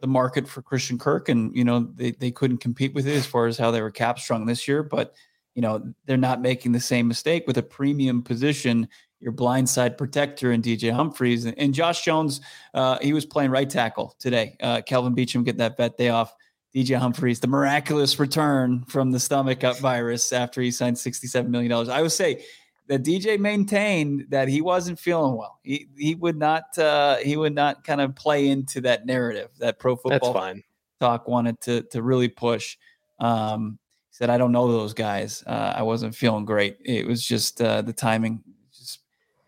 the 0.00 0.06
market 0.06 0.48
for 0.48 0.62
Christian 0.62 0.98
Kirk, 0.98 1.28
and 1.28 1.54
you 1.56 1.64
know 1.64 1.88
they 1.94 2.12
they 2.12 2.30
couldn't 2.30 2.58
compete 2.58 2.94
with 2.94 3.06
it 3.06 3.16
as 3.16 3.26
far 3.26 3.46
as 3.46 3.58
how 3.58 3.70
they 3.70 3.82
were 3.82 3.90
cap 3.90 4.18
strung 4.18 4.46
this 4.46 4.66
year, 4.68 4.82
but 4.82 5.14
you 5.54 5.62
know, 5.62 5.92
they're 6.06 6.16
not 6.16 6.40
making 6.40 6.72
the 6.72 6.80
same 6.80 7.08
mistake 7.08 7.46
with 7.46 7.58
a 7.58 7.62
premium 7.62 8.22
position, 8.22 8.88
your 9.20 9.32
blindside 9.32 9.98
protector 9.98 10.52
and 10.52 10.62
DJ 10.62 10.92
Humphries. 10.92 11.44
And, 11.44 11.58
and 11.58 11.74
Josh 11.74 12.04
Jones, 12.04 12.40
uh, 12.74 12.98
he 13.00 13.12
was 13.12 13.26
playing 13.26 13.50
right 13.50 13.68
tackle 13.68 14.16
today. 14.18 14.56
Uh, 14.60 14.80
Kelvin 14.80 15.14
Beachum 15.14 15.44
getting 15.44 15.58
that 15.58 15.76
vet 15.76 15.96
day 15.96 16.08
off. 16.08 16.34
DJ 16.74 16.96
Humphries, 16.96 17.40
the 17.40 17.48
miraculous 17.48 18.20
return 18.20 18.84
from 18.84 19.10
the 19.10 19.18
stomach 19.18 19.64
up 19.64 19.78
virus 19.78 20.32
after 20.32 20.60
he 20.62 20.70
signed 20.70 20.96
$67 20.96 21.48
million. 21.48 21.90
I 21.90 22.00
would 22.00 22.12
say 22.12 22.44
that 22.90 23.04
DJ 23.04 23.38
maintained 23.38 24.26
that 24.30 24.48
he 24.48 24.60
wasn't 24.60 24.98
feeling 24.98 25.36
well. 25.36 25.60
He 25.62 25.88
he 25.96 26.16
would 26.16 26.36
not 26.36 26.76
uh, 26.76 27.16
he 27.16 27.36
would 27.36 27.54
not 27.54 27.84
kind 27.84 28.00
of 28.00 28.16
play 28.16 28.48
into 28.48 28.80
that 28.80 29.06
narrative 29.06 29.50
that 29.58 29.78
pro 29.78 29.94
football 29.94 30.54
talk 30.98 31.28
wanted 31.28 31.60
to 31.62 31.82
to 31.82 32.02
really 32.02 32.28
push. 32.28 32.76
Um, 33.20 33.78
he 34.10 34.16
said, 34.16 34.28
I 34.28 34.38
don't 34.38 34.50
know 34.50 34.70
those 34.70 34.92
guys. 34.92 35.44
Uh, 35.46 35.72
I 35.76 35.82
wasn't 35.82 36.16
feeling 36.16 36.44
great. 36.44 36.78
It 36.84 37.06
was 37.06 37.24
just 37.24 37.62
uh, 37.62 37.82
the 37.82 37.92
timing, 37.92 38.42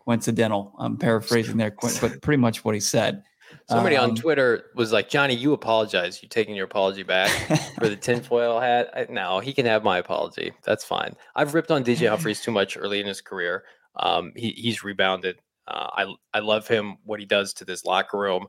coincidental. 0.05 0.73
I'm 0.77 0.97
paraphrasing 0.97 1.57
there, 1.57 1.75
but 1.79 2.21
pretty 2.21 2.41
much 2.41 2.63
what 2.63 2.75
he 2.75 2.81
said. 2.81 3.23
Somebody 3.69 3.95
um, 3.95 4.11
on 4.11 4.15
Twitter 4.15 4.65
was 4.75 4.91
like, 4.91 5.09
Johnny, 5.09 5.35
you 5.35 5.53
apologize. 5.53 6.21
You 6.21 6.29
taking 6.29 6.55
your 6.55 6.65
apology 6.65 7.03
back 7.03 7.29
for 7.79 7.87
the 7.87 7.95
tinfoil 7.95 8.59
hat? 8.59 8.89
I, 8.95 9.05
no, 9.09 9.39
he 9.39 9.53
can 9.53 9.65
have 9.65 9.83
my 9.83 9.99
apology. 9.99 10.53
That's 10.63 10.83
fine. 10.83 11.15
I've 11.35 11.53
ripped 11.53 11.71
on 11.71 11.83
DJ 11.83 12.09
Humphries 12.09 12.41
too 12.41 12.51
much 12.51 12.77
early 12.77 12.99
in 12.99 13.05
his 13.05 13.21
career. 13.21 13.63
Um, 13.95 14.33
he, 14.35 14.51
he's 14.51 14.83
rebounded. 14.83 15.37
Uh, 15.67 15.87
I 15.93 16.13
I 16.33 16.39
love 16.39 16.67
him 16.67 16.97
what 17.05 17.19
he 17.19 17.25
does 17.25 17.53
to 17.53 17.65
this 17.65 17.85
locker 17.85 18.17
room. 18.17 18.47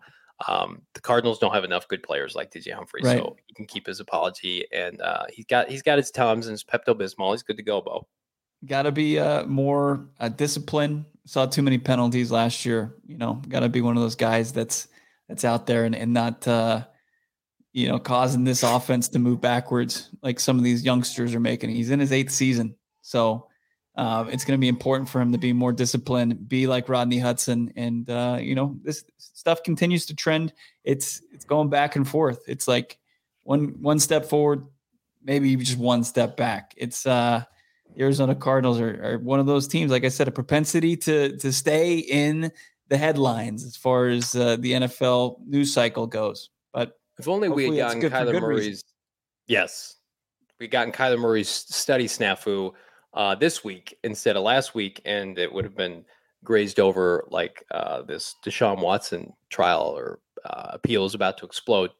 Um, 0.48 0.82
the 0.94 1.00
Cardinals 1.00 1.38
don't 1.38 1.54
have 1.54 1.62
enough 1.62 1.86
good 1.86 2.02
players 2.02 2.34
like 2.34 2.50
DJ 2.50 2.72
Humphrey, 2.72 3.02
right. 3.04 3.18
so 3.18 3.36
he 3.46 3.54
can 3.54 3.66
keep 3.66 3.86
his 3.86 4.00
apology. 4.00 4.64
And 4.72 5.00
uh, 5.00 5.24
he's 5.30 5.46
got 5.46 5.68
he's 5.68 5.82
got 5.82 5.98
his 5.98 6.10
Tums 6.10 6.46
and 6.46 6.52
his 6.52 6.64
Pepto 6.64 6.88
Bismol. 6.88 7.32
He's 7.32 7.44
good 7.44 7.56
to 7.56 7.62
go, 7.62 7.80
Bo. 7.80 8.08
Got 8.66 8.82
to 8.82 8.92
be 8.92 9.18
uh, 9.18 9.44
more 9.44 10.06
uh, 10.20 10.28
disciplined. 10.28 11.04
Saw 11.26 11.46
too 11.46 11.62
many 11.62 11.78
penalties 11.78 12.30
last 12.30 12.64
year. 12.64 12.94
You 13.06 13.18
know, 13.18 13.42
got 13.48 13.60
to 13.60 13.68
be 13.68 13.80
one 13.80 13.96
of 13.96 14.02
those 14.02 14.16
guys 14.16 14.52
that's 14.52 14.88
that's 15.28 15.44
out 15.44 15.66
there 15.66 15.84
and 15.84 15.94
and 15.94 16.12
not 16.12 16.46
uh, 16.46 16.84
you 17.72 17.88
know 17.88 17.98
causing 17.98 18.44
this 18.44 18.62
offense 18.62 19.08
to 19.08 19.18
move 19.18 19.40
backwards 19.40 20.10
like 20.22 20.38
some 20.38 20.58
of 20.58 20.64
these 20.64 20.84
youngsters 20.84 21.34
are 21.34 21.40
making. 21.40 21.70
He's 21.70 21.90
in 21.90 22.00
his 22.00 22.12
eighth 22.12 22.30
season, 22.30 22.76
so 23.02 23.48
uh, 23.96 24.24
it's 24.28 24.44
going 24.44 24.58
to 24.58 24.60
be 24.60 24.68
important 24.68 25.08
for 25.08 25.20
him 25.20 25.32
to 25.32 25.38
be 25.38 25.52
more 25.52 25.72
disciplined, 25.72 26.48
be 26.48 26.66
like 26.66 26.88
Rodney 26.88 27.18
Hudson, 27.18 27.72
and 27.76 28.08
uh, 28.10 28.38
you 28.40 28.54
know 28.54 28.76
this 28.82 29.04
stuff 29.18 29.62
continues 29.62 30.06
to 30.06 30.14
trend. 30.14 30.52
It's 30.82 31.22
it's 31.32 31.44
going 31.44 31.68
back 31.68 31.96
and 31.96 32.06
forth. 32.06 32.42
It's 32.48 32.66
like 32.66 32.98
one 33.44 33.76
one 33.80 34.00
step 34.00 34.24
forward, 34.24 34.66
maybe 35.22 35.54
just 35.56 35.78
one 35.78 36.02
step 36.02 36.36
back. 36.36 36.74
It's 36.76 37.06
uh, 37.06 37.44
Arizona 37.98 38.34
Cardinals 38.34 38.80
are, 38.80 39.04
are 39.04 39.18
one 39.18 39.40
of 39.40 39.46
those 39.46 39.68
teams. 39.68 39.90
Like 39.90 40.04
I 40.04 40.08
said, 40.08 40.28
a 40.28 40.32
propensity 40.32 40.96
to 40.98 41.36
to 41.38 41.52
stay 41.52 41.98
in 41.98 42.50
the 42.88 42.98
headlines 42.98 43.64
as 43.64 43.76
far 43.76 44.08
as 44.08 44.34
uh, 44.34 44.56
the 44.58 44.72
NFL 44.72 45.38
news 45.46 45.72
cycle 45.72 46.06
goes. 46.06 46.50
But 46.72 46.98
if 47.18 47.28
only 47.28 47.48
we 47.48 47.76
had 47.76 47.76
gotten 47.76 48.02
Kyler 48.02 48.40
Murray's, 48.40 48.66
reason. 48.66 48.84
yes, 49.46 49.96
we 50.60 50.68
gotten 50.68 50.92
Kyler 50.92 51.18
Murray's 51.18 51.48
study 51.48 52.06
snafu 52.06 52.72
uh, 53.14 53.34
this 53.34 53.64
week 53.64 53.96
instead 54.04 54.36
of 54.36 54.42
last 54.42 54.74
week, 54.74 55.00
and 55.04 55.38
it 55.38 55.52
would 55.52 55.64
have 55.64 55.76
been 55.76 56.04
grazed 56.42 56.78
over 56.78 57.24
like 57.30 57.64
uh, 57.70 58.02
this 58.02 58.36
Deshaun 58.44 58.80
Watson 58.80 59.32
trial 59.50 59.94
or 59.96 60.20
uh, 60.44 60.70
appeal 60.72 61.04
is 61.06 61.14
about 61.14 61.38
to 61.38 61.46
explode. 61.46 61.90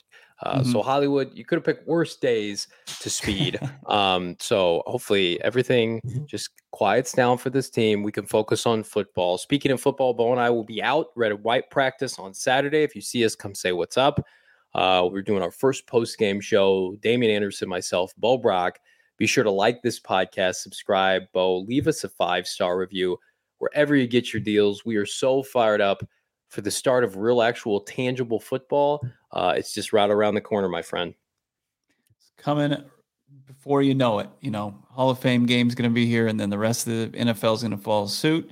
Uh, 0.42 0.60
mm-hmm. 0.60 0.70
So 0.70 0.82
Hollywood, 0.82 1.30
you 1.32 1.44
could 1.44 1.56
have 1.56 1.64
picked 1.64 1.86
worse 1.86 2.16
days 2.16 2.66
to 3.00 3.08
speed. 3.08 3.58
um, 3.86 4.36
so 4.40 4.82
hopefully 4.86 5.40
everything 5.42 6.00
mm-hmm. 6.06 6.24
just 6.26 6.50
quiets 6.72 7.12
down 7.12 7.38
for 7.38 7.50
this 7.50 7.70
team. 7.70 8.02
We 8.02 8.12
can 8.12 8.26
focus 8.26 8.66
on 8.66 8.82
football. 8.82 9.38
Speaking 9.38 9.70
of 9.70 9.80
football, 9.80 10.12
Bo 10.12 10.32
and 10.32 10.40
I 10.40 10.50
will 10.50 10.64
be 10.64 10.82
out 10.82 11.08
red 11.14 11.32
and 11.32 11.42
white 11.42 11.70
practice 11.70 12.18
on 12.18 12.34
Saturday. 12.34 12.82
If 12.82 12.94
you 12.94 13.00
see 13.00 13.24
us, 13.24 13.34
come 13.34 13.54
say 13.54 13.72
what's 13.72 13.96
up. 13.96 14.24
Uh, 14.74 15.08
we're 15.10 15.22
doing 15.22 15.42
our 15.42 15.52
first 15.52 15.86
post 15.86 16.18
game 16.18 16.40
show. 16.40 16.96
Damian 17.00 17.32
Anderson, 17.32 17.68
myself, 17.68 18.12
Bo 18.18 18.36
Brock. 18.36 18.78
Be 19.16 19.26
sure 19.26 19.44
to 19.44 19.50
like 19.50 19.82
this 19.82 20.00
podcast, 20.00 20.56
subscribe, 20.56 21.22
Bo, 21.32 21.58
leave 21.58 21.86
us 21.86 22.02
a 22.02 22.08
five 22.08 22.48
star 22.48 22.76
review 22.76 23.16
wherever 23.58 23.94
you 23.94 24.08
get 24.08 24.32
your 24.32 24.40
deals. 24.42 24.84
We 24.84 24.96
are 24.96 25.06
so 25.06 25.42
fired 25.42 25.80
up 25.80 26.02
for 26.48 26.60
the 26.60 26.70
start 26.70 27.04
of 27.04 27.16
real, 27.16 27.42
actual, 27.42 27.80
tangible 27.80 28.40
football. 28.40 29.06
Uh, 29.34 29.54
it's 29.56 29.74
just 29.74 29.92
right 29.92 30.08
around 30.08 30.34
the 30.34 30.40
corner, 30.40 30.68
my 30.68 30.80
friend. 30.80 31.12
It's 32.16 32.32
coming 32.38 32.76
before 33.46 33.82
you 33.82 33.94
know 33.94 34.20
it. 34.20 34.30
You 34.40 34.52
know, 34.52 34.78
Hall 34.88 35.10
of 35.10 35.18
Fame 35.18 35.44
game's 35.44 35.74
going 35.74 35.90
to 35.90 35.94
be 35.94 36.06
here, 36.06 36.28
and 36.28 36.38
then 36.38 36.50
the 36.50 36.58
rest 36.58 36.86
of 36.86 37.12
the 37.12 37.18
NFL 37.18 37.56
is 37.56 37.62
going 37.62 37.72
to 37.72 37.76
follow 37.76 38.06
suit. 38.06 38.48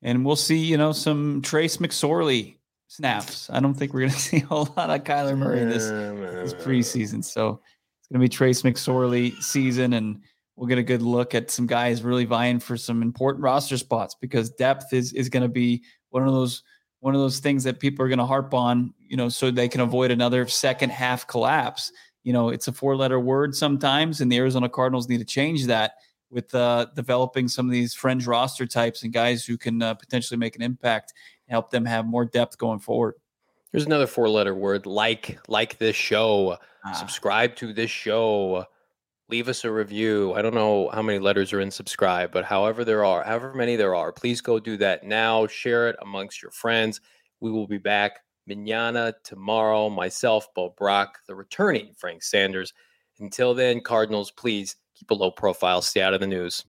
And 0.00 0.24
we'll 0.24 0.36
see, 0.36 0.56
you 0.56 0.78
know, 0.78 0.92
some 0.92 1.42
Trace 1.42 1.76
McSorley 1.76 2.56
snaps. 2.88 3.50
I 3.50 3.60
don't 3.60 3.74
think 3.74 3.92
we're 3.92 4.00
going 4.00 4.12
to 4.12 4.18
see 4.18 4.38
a 4.38 4.46
whole 4.46 4.72
lot 4.74 4.88
of 4.88 5.04
Kyler 5.04 5.36
Murray 5.36 5.64
this, 5.64 5.84
this 5.84 6.54
preseason. 6.64 7.22
So 7.22 7.60
it's 8.00 8.08
going 8.08 8.18
to 8.20 8.24
be 8.24 8.28
Trace 8.28 8.62
McSorley 8.62 9.36
season, 9.42 9.92
and 9.92 10.22
we'll 10.56 10.66
get 10.66 10.78
a 10.78 10.82
good 10.82 11.02
look 11.02 11.34
at 11.34 11.50
some 11.50 11.66
guys 11.66 12.02
really 12.02 12.24
vying 12.24 12.58
for 12.58 12.78
some 12.78 13.02
important 13.02 13.44
roster 13.44 13.76
spots 13.76 14.16
because 14.18 14.50
depth 14.50 14.94
is 14.94 15.12
is 15.12 15.28
going 15.28 15.42
to 15.42 15.48
be 15.48 15.82
one 16.08 16.26
of 16.26 16.32
those 16.32 16.62
one 17.02 17.16
of 17.16 17.20
those 17.20 17.40
things 17.40 17.64
that 17.64 17.80
people 17.80 18.04
are 18.04 18.08
going 18.08 18.20
to 18.20 18.24
harp 18.24 18.54
on, 18.54 18.94
you 19.08 19.16
know, 19.16 19.28
so 19.28 19.50
they 19.50 19.68
can 19.68 19.80
avoid 19.80 20.12
another 20.12 20.46
second 20.46 20.90
half 20.90 21.26
collapse. 21.26 21.90
You 22.22 22.32
know, 22.32 22.50
it's 22.50 22.68
a 22.68 22.72
four 22.72 22.94
letter 22.94 23.18
word 23.18 23.56
sometimes, 23.56 24.20
and 24.20 24.30
the 24.30 24.36
Arizona 24.36 24.68
Cardinals 24.68 25.08
need 25.08 25.18
to 25.18 25.24
change 25.24 25.66
that 25.66 25.94
with 26.30 26.54
uh, 26.54 26.86
developing 26.94 27.48
some 27.48 27.66
of 27.66 27.72
these 27.72 27.92
fringe 27.92 28.24
roster 28.28 28.66
types 28.66 29.02
and 29.02 29.12
guys 29.12 29.44
who 29.44 29.58
can 29.58 29.82
uh, 29.82 29.94
potentially 29.94 30.38
make 30.38 30.54
an 30.54 30.62
impact 30.62 31.12
and 31.48 31.52
help 31.52 31.72
them 31.72 31.84
have 31.84 32.06
more 32.06 32.24
depth 32.24 32.56
going 32.56 32.78
forward. 32.78 33.14
There's 33.72 33.84
another 33.84 34.06
four 34.06 34.28
letter 34.28 34.54
word 34.54 34.86
like 34.86 35.40
like 35.48 35.78
this 35.78 35.96
show. 35.96 36.56
Ah. 36.84 36.92
Subscribe 36.92 37.56
to 37.56 37.72
this 37.72 37.90
show. 37.90 38.64
Leave 39.32 39.48
us 39.48 39.64
a 39.64 39.72
review. 39.72 40.34
I 40.34 40.42
don't 40.42 40.52
know 40.52 40.90
how 40.92 41.00
many 41.00 41.18
letters 41.18 41.54
are 41.54 41.60
in 41.62 41.70
subscribe, 41.70 42.32
but 42.32 42.44
however 42.44 42.84
there 42.84 43.02
are, 43.02 43.24
however 43.24 43.54
many 43.54 43.76
there 43.76 43.94
are, 43.94 44.12
please 44.12 44.42
go 44.42 44.58
do 44.58 44.76
that 44.76 45.04
now. 45.04 45.46
Share 45.46 45.88
it 45.88 45.96
amongst 46.02 46.42
your 46.42 46.50
friends. 46.50 47.00
We 47.40 47.50
will 47.50 47.66
be 47.66 47.78
back 47.78 48.20
manana 48.46 49.14
tomorrow. 49.24 49.88
Myself, 49.88 50.48
Bo 50.54 50.74
Brock, 50.76 51.16
the 51.26 51.34
returning 51.34 51.94
Frank 51.96 52.22
Sanders. 52.22 52.74
Until 53.20 53.54
then, 53.54 53.80
Cardinals, 53.80 54.30
please 54.30 54.76
keep 54.94 55.10
a 55.10 55.14
low 55.14 55.30
profile. 55.30 55.80
Stay 55.80 56.02
out 56.02 56.12
of 56.12 56.20
the 56.20 56.26
news. 56.26 56.60